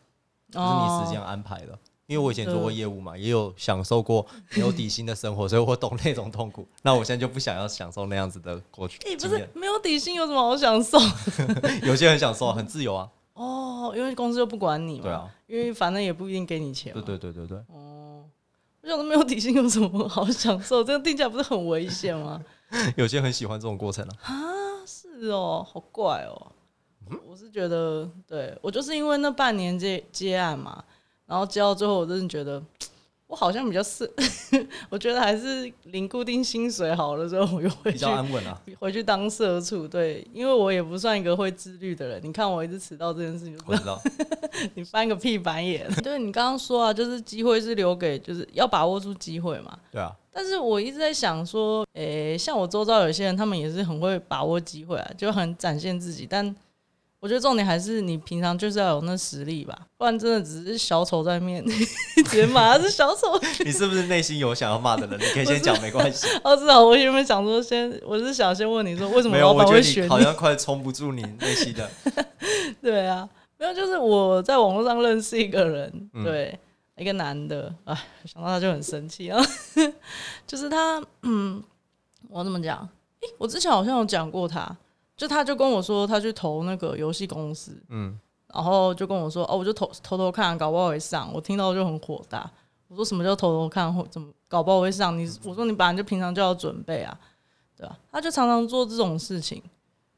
[0.50, 1.76] 就是你时间哦安排的。
[2.06, 6.64] 因为我以前做过业务嘛，也有享受过没有底薪的生活，所以我懂那种痛苦。
[6.82, 9.48] 那我现在就不想要享受那样子的过去哎、不是。
[9.54, 10.96] 没有底薪有什么好享受？
[11.82, 17.02] 有些人享受啊很自由啊，哦，因为公司又不管你嘛，对啊，因为反正也不一定给你钱对。
[17.02, 17.64] 对对对对对。
[18.86, 20.84] 我想说没有底薪有什么好享受？
[20.84, 22.40] 这样听起来不是很危险吗？
[22.96, 24.14] 有些人很喜欢这种过程啊。
[24.86, 26.52] 是哦，好怪哦。
[27.26, 30.84] 我是觉得，对我就是因为那半年接接案嘛，
[31.26, 32.62] 然后接到最后，我真的觉得
[33.28, 34.08] 我好像比较适，
[34.88, 38.60] 我觉得还是领固定薪水好了，之后我又回去比较安稳啊。
[38.78, 39.86] 回去当社畜。
[39.88, 42.20] 对，因为我也不算一个会自律的人。
[42.22, 44.00] 你看我一直迟到这件事情，我知道，
[44.74, 45.88] 你翻个屁白眼。
[46.04, 49.76] 对你刚刚说啊，就是机会是留给，就是要把握住机会嘛。
[49.90, 56.26] 对啊，但是我一直在想说，诶、像我周遭有些人，他们也是很会把握机会啊，就很展现自己。
[56.30, 56.54] 但
[57.18, 63.38] 我觉得重点还是你平常就是要有那实力吧，不然真的只是小丑在面， 直接骂他是小丑。
[63.64, 65.18] 你是不是内心有想要骂的人？
[65.18, 66.26] 你可以先讲，没关系。
[66.44, 71.90] 哦，是啊，我原本想说先，我是想先问你说，为什么老我觉得你板会选好像快冲不住你内心的。
[72.82, 76.56] 对啊，没有，就是我在网络上认识一个人，嗯对，
[76.96, 79.42] 一个男的，哎，想到他就很生气啊，
[80.46, 81.62] 就是他，嗯，
[82.28, 82.88] 我怎么讲？
[83.22, 84.76] 诶、我之前好像有讲过他，
[85.16, 88.18] 就他就跟我说他去投那个游戏公司，嗯，
[88.52, 91.32] 然后就跟我说，哦，我就偷偷偷看，搞不好会上。
[91.32, 92.48] 我听到就很火大，
[92.88, 95.16] 我说什么叫偷偷看或怎么搞不好会上？
[95.18, 97.18] 你我说你本来就平常就要准备啊，
[97.76, 99.62] 对吧、他就常常做这种事情。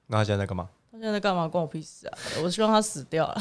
[0.06, 0.68] 那他现在在干嘛？
[0.90, 1.46] 他现在在干嘛？
[1.46, 2.18] 关我屁事啊！
[2.42, 3.36] 我希望他死掉了，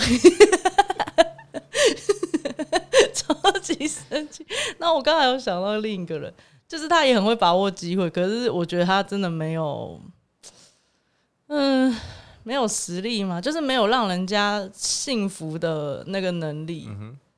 [3.14, 4.46] 超级生气。
[4.78, 6.32] 那我刚才有想到另一个人，
[6.68, 10.00] 就是他也很会把握机会，可是我觉得他真的没有，
[11.48, 11.96] 嗯，
[12.44, 16.90] 没有实力嘛，就是没有让人家幸福的那个能力。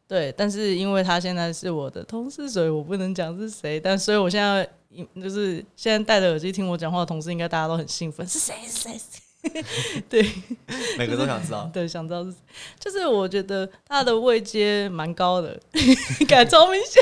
[0.08, 3.80] 对，但是因为他现在是我的同事，所以我不能讲是谁。
[3.80, 4.68] 但所以我现在
[5.22, 8.56] 就是现在戴着耳机听我讲话的同事，应该大家都很兴奋，是谁？
[8.66, 9.00] 是谁？
[10.10, 10.22] 对，
[10.98, 11.70] 每个都想知道。
[11.72, 12.34] 对，想知道是，
[12.80, 15.58] 就是我觉得他的位阶蛮高的，
[16.28, 17.02] 感超明显。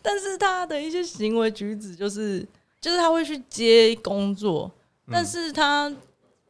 [0.00, 2.46] 但是他的一些行为举止，就是
[2.80, 4.70] 就是他会去接工作，
[5.10, 5.92] 但是他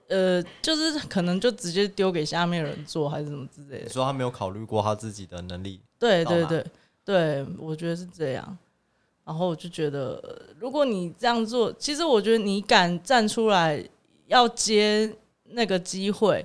[0.09, 3.88] 呃，就是可能就直接丢给下面人做，还是什么之类的。
[3.88, 5.80] 说他没有考虑过他自己的能力。
[5.98, 6.66] 对对对
[7.05, 8.59] 对，我觉得是这样。
[9.24, 10.20] 然后我就觉得，
[10.59, 13.82] 如果你这样做，其实我觉得你敢站出来
[14.26, 16.44] 要接那个机会，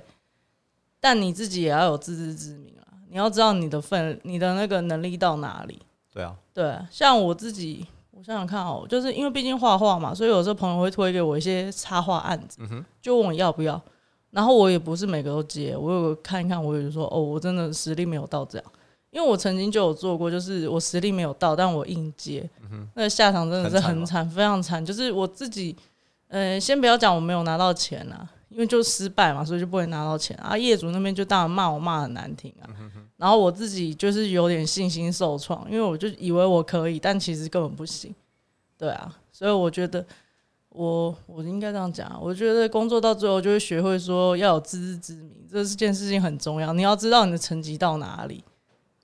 [1.00, 2.86] 但你自己也要有自知之明啊！
[3.10, 5.80] 你要知道你的份，你的那个能力到哪里。
[6.12, 7.86] 对啊，对，像我自己，
[8.18, 12.58] 我想想看哦，就是因为毕竟画画嘛，所以有时候朋友会推给我一些插画案子，
[13.00, 13.80] 就问我要不要，
[14.32, 18.72] 然后我也不是每个都接，我有看一看，我也就说哦，我真的实力没有到这样。
[19.10, 22.48] 因为我曾经就有做过，就是我实力没有到，但我硬接，
[22.94, 24.84] 那个下场真的是很惨，非常惨。
[24.84, 25.76] 就是我自己，
[26.26, 30.56] 呃，先不要讲我没有拿到钱啊，因为就失败嘛，所以就不会拿到钱啊。
[30.56, 32.68] 业主那边就当然骂我骂很难听啊，
[33.16, 38.14] 然后我自己就是有点信心受创，因为我就以为我可以，但其实根本不行。
[38.76, 40.04] 对啊，所以我觉得
[40.70, 48.44] 我我应该这样讲，我觉得工作到最后就会学会说要有自知之明，这件事情很重要，你要知道你的成绩到哪里。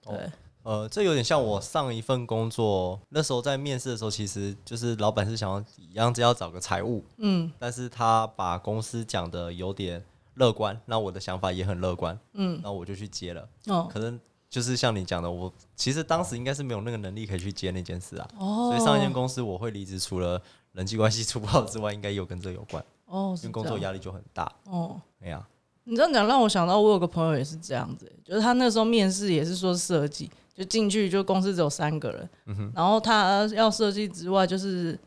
[0.07, 0.31] 对，
[0.65, 10.03] 呃，这有点像我上一份工作，那时候在面试的时候，其实就是老板是想要一样，只要找个财务，嗯，但是他把公司讲的有点
[10.37, 20.41] 乐观，那我的想法也很乐观，嗯，那我就去接了，哦，可能就是像你讲的，我其实当时应该是没有那个能力可以去接那件事啊，哦，所以上一间公司我会离职，除了
[20.73, 25.47] 人际关系处不好之外，应该有跟这有关，哦，因为工作压力就很大，哦，哎呀。
[25.87, 32.29] 你这样讲让我想到，我有个朋友也是这样子，就是他那时候面试也是说设计，就进去就公司只有三个人，
[32.75, 34.99] 然后他要设计之外，就是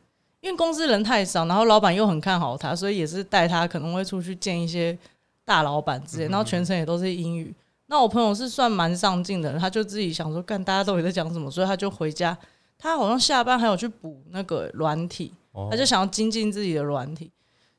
[0.42, 4.98] 因为公司人太少，然后老板又很看好他，所以也是带他可能会出去见一些
[5.46, 7.56] 大老板之类，然后全程也都是英语。
[7.86, 12.38] 那我朋友是算蛮上进的，他就自己想说，干大家到底在讲什么，所以他就回家，
[12.78, 15.34] 他好像下班还有去补那个软体，
[15.72, 17.32] 他就想要精进自己的软体。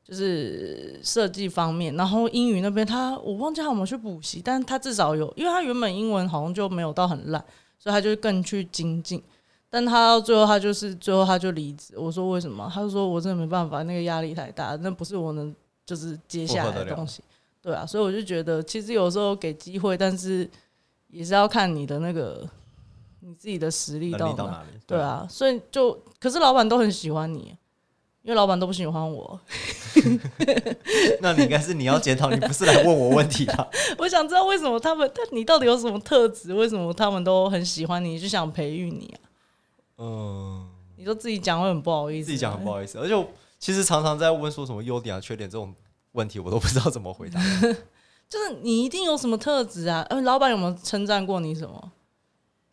[0.09, 7.45] 就是设计方面，然后英语那边他我忘记他有没有去补习，但他至少有，因为他原本英文好像就没有到很烂，
[7.79, 9.23] 所以他就更去精进。
[9.69, 11.93] 但他到最后他就是最后他就离职。
[11.95, 12.71] 我说为什么？
[12.73, 15.55] 他就说我真的没办法，那个压力太大，那不是我能
[15.85, 17.23] 就是接下来的东西。
[17.61, 20.49] 对啊，所以我就觉得其实有时候给机会，但是
[21.09, 22.49] 也是要看你的那个
[23.21, 24.81] 你自己的实力到哪里。
[24.87, 27.55] 对啊，所以就可是老板都很喜欢你。
[28.29, 29.41] 因为老板都不喜欢我，
[31.23, 33.71] 那你应该是你要检讨，你不是来问我问题的。
[33.97, 36.53] 我想知道为什么他们，但你到底有什么特质？
[36.53, 39.17] 为什么他们都很喜欢你，就想培育你啊？
[39.97, 40.69] 嗯，
[40.99, 45.75] 你说自己讲会很不好意思，自己讲很不好意思，而且其实常常在问说什么优点啊、缺点这种
[46.13, 47.41] 问题，我都不知道怎么回答。
[48.29, 50.05] 就是你一定有什么特质啊？
[50.11, 51.93] 呃，老板有没有称赞过你什么？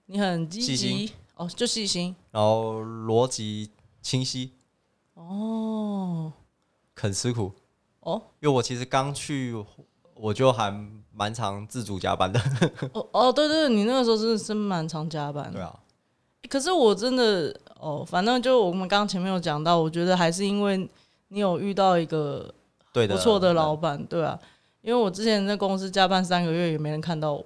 [0.07, 4.51] 你很积极哦，就细心，然后逻辑清晰。
[5.15, 6.31] 哦，
[6.93, 7.51] 肯吃苦
[8.01, 9.55] 哦，因为我其实刚去，
[10.13, 10.73] 我就还
[11.11, 12.39] 蛮常自主加班的。
[12.93, 15.51] 哦哦，对对，你那个时候真的是蛮常加班。
[15.51, 15.79] 对啊，
[16.49, 20.89] 可是我真的哦，反正就我们刚刚前面有讲到，我觉得还是因为
[21.29, 22.53] 你有遇到一个
[22.93, 24.39] 对不错的老板，对啊，
[24.81, 27.45] 因为我之前在公司加班三个月也没人看到我，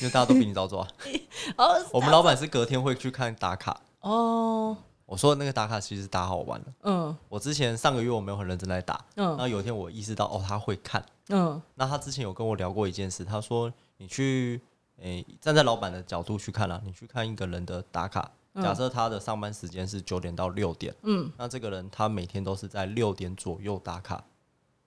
[0.00, 0.88] 因为大家都比你早走啊。
[1.58, 4.76] 哦，我们老板是隔天会去看打卡哦。
[5.06, 6.72] 我说的那个打卡其实是打好玩的。
[6.84, 9.04] 嗯，我之前上个月我没有很认真在打。
[9.16, 11.04] 嗯，然后有一天我意识到，哦，他会看。
[11.28, 14.60] 嗯，那他之前有跟我聊过一件事，他说你去，
[14.98, 24.24] 诶，站在老板的角度去看了，你去看一个人的打卡，假设他的上班时间是九点到六点，嗯，那这个人他每天都是在六点左右打卡，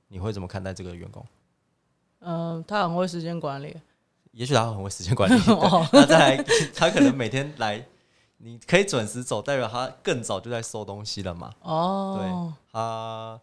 [0.07, 1.23] 你会怎么看待这个员工？
[2.21, 3.77] 嗯，他很会时间管理。
[4.31, 5.39] 也许他很会时间管理。
[5.93, 6.43] 那再来，
[6.75, 7.85] 他可能每天来。
[8.37, 11.51] 你可以准时走，代表他更早就在收东西了嘛？
[11.61, 13.39] 哦，对，他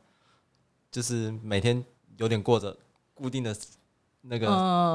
[0.91, 1.85] 就是每天
[2.17, 2.77] 有点过着
[3.13, 3.55] 固定的
[4.23, 4.47] 那个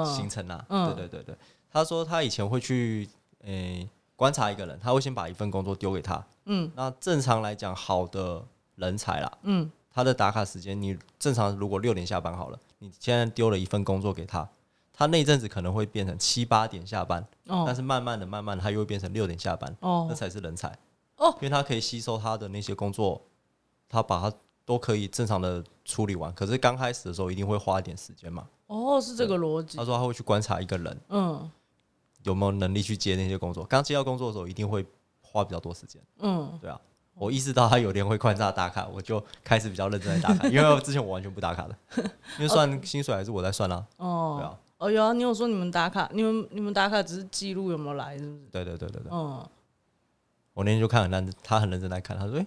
[0.06, 0.66] 行程啊。
[0.70, 1.36] 对对对对，
[1.72, 3.10] 他说他以前会去
[3.42, 6.26] 诶观察一个人，他会先把一份工作丢给他。
[6.46, 8.44] 嗯，那正常来讲，好的
[8.76, 14.50] 人才啦，嗯，他的打卡时间，你正常如果六点下班好了，你现在丢了一份工作给他。
[15.00, 17.26] 他那阵子可能会变成七八点下班，
[17.66, 20.68] 但是慢慢的、慢慢的，他又会变成六点下班，哦那才是人才
[21.16, 23.22] 哦，因为他可以吸收他的那些工作，
[23.88, 26.34] 他把他都可以正常的处理完。
[26.34, 28.46] 可是刚开始的时候一定会花一点时间嘛。
[28.68, 29.86] 哦，是这个逻辑他。
[29.86, 31.50] 说他会去观察一个人嗯
[32.24, 33.64] 有没有能力去接那些工作。
[33.64, 34.86] 刚接到工作的时候，一定会
[35.22, 36.02] 花比较多时间。
[36.18, 36.78] 嗯，对啊，
[37.14, 42.04] 我意识到他有天会观察打卡，我就开始比较认真在打卡，因为之前我完全不打卡的，
[42.38, 48.40] 因为算薪水还是我在算啦、哦，对啊，哦有啊，你有说你们打卡，你们你们打卡只是记录有没有来，是不是？
[48.52, 49.48] 对对对对对，嗯，
[50.54, 52.38] 我那天就看很认真，他很认真在看，他说：“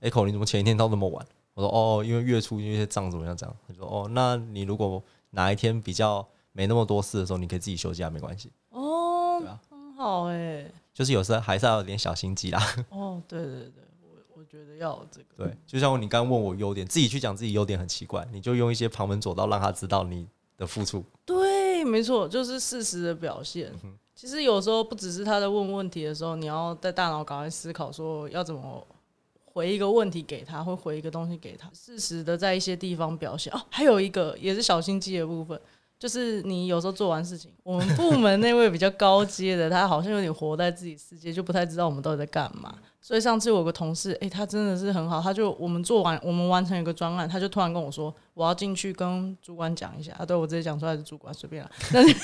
[0.00, 8.52] 哎、，Echo 你怎么前一天到那么晚？”我说：“哦，因为月初因为账怎么样这样。”他说：“哦，那你如果哪一天比较没那么多事的时候，你可以自己休假，没关系。
[8.70, 10.70] 哦对啊，很好哎。
[10.92, 12.62] 就是有时候还是要有点小心机啦。
[12.90, 15.44] 哦，对对对，我我觉得要有这个。
[15.44, 20.26] 对，就像你刚问我优点，自己去讲自己优点很奇怪，你就用一些旁门左道让他知道你
[20.56, 21.04] 的付出。
[21.24, 21.37] 对，
[21.84, 23.72] 没错，就是事实的表现。
[23.84, 28.84] 嗯其实有时候不只是他在问问题的时候，你要在大脑赶快思考，说要怎么
[29.44, 31.70] 回一个问题给他，会回一个东西给他。
[31.72, 33.52] 适时的在一些地方表现。
[33.52, 35.56] 哦，还有一个也是小心机的部分，
[36.00, 42.76] 就是你有时候做完事情，我们部门那位比较高阶的，他好像有点活在自己世界，就不太知道我们到底在干嘛。
[43.08, 50.12] 所以上次我有个同事，诶，他真的是很好，他就我们做完，我们完成一个专案，他就突然跟我说，我要进去跟主管讲一下。
[50.18, 51.70] 啊，对我直接讲出来是主管，随便了。
[51.90, 52.14] 但是，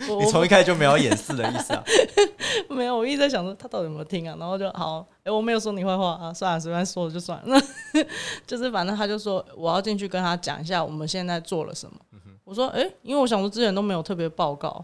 [0.18, 1.84] 你从一开始就没有掩饰的意思啊。
[2.74, 7.44] 没有，我一直在想说他到底有没有听啊，然后就好，哎、我没有说你坏话啊，算了，随便说了就算了。
[7.92, 8.02] 那
[8.48, 11.94] 就是反正他就说我要进去跟他讲一下我们现在做了什么。
[12.44, 14.82] 我说，哎、因为我想说之前都没有特别报告，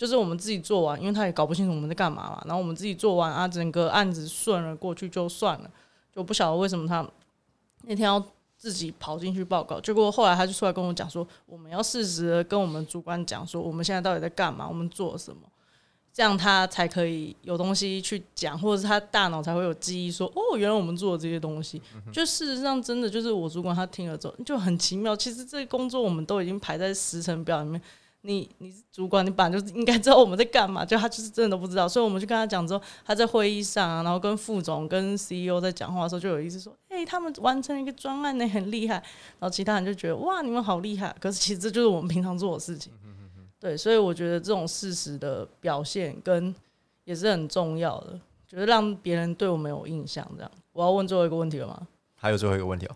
[0.00, 5.70] 就是我们自己做完，因为他也搞不清楚我们在干嘛嘛，然后我们自己做完啊，整个案子顺了过去就算了，
[6.10, 7.06] 就不晓得为什么他
[7.82, 8.18] 那天要
[8.56, 15.42] 自己跑进去报告，结果后来他就出来跟我讲说，我们要适时的跟我们主管讲说，我们现在到底在干嘛，我们做了什么。
[16.12, 21.80] 这样他才可以有东西去讲，或者是他大脑才会有记忆说，哦，原来我们做了这些东西。
[22.10, 25.14] 就事实上，真的就是我主管他听了之后就很奇妙。
[25.14, 27.80] 其实这个工作我们都已经排在时程表里面，
[28.22, 31.88] 你你是主管，你本来就是应该知道我们在干嘛，就他就是真的都不知道。
[31.88, 38.94] 所以我们就跟他讲之后，他在会议上啊，然后跟副总、跟 CEO 在讲话的时候，就有意思说，哎、他们完成一个专案呢，很厉害。
[39.38, 41.14] 然后其他人就觉得，哇，你们好厉害。
[41.18, 42.92] 可是其实这就是我们平常做的事情。
[43.58, 46.54] 对，所以我觉得这种事实的表现跟
[47.04, 50.26] 也是很重要的，就是让别人对我们有印象。
[50.36, 51.86] 这样，我要问最后一个问题了吗？
[52.20, 52.94] 还有最后一个问题哦，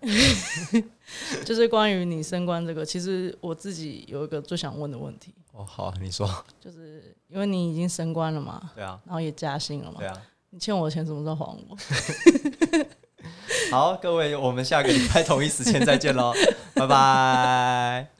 [1.47, 6.29] 就是关于你升官这个，其实我自己有一个最想问的问题，哦，好，你说，
[6.61, 10.22] 就是因为你已经升官了嘛，对啊，然后也加薪了嘛对，啊。
[10.51, 11.77] 你欠我的钱什么时候还我？
[13.72, 16.33] 好，各位，我们下个礼拜同一时间再见喽，
[16.75, 18.14] 拜拜。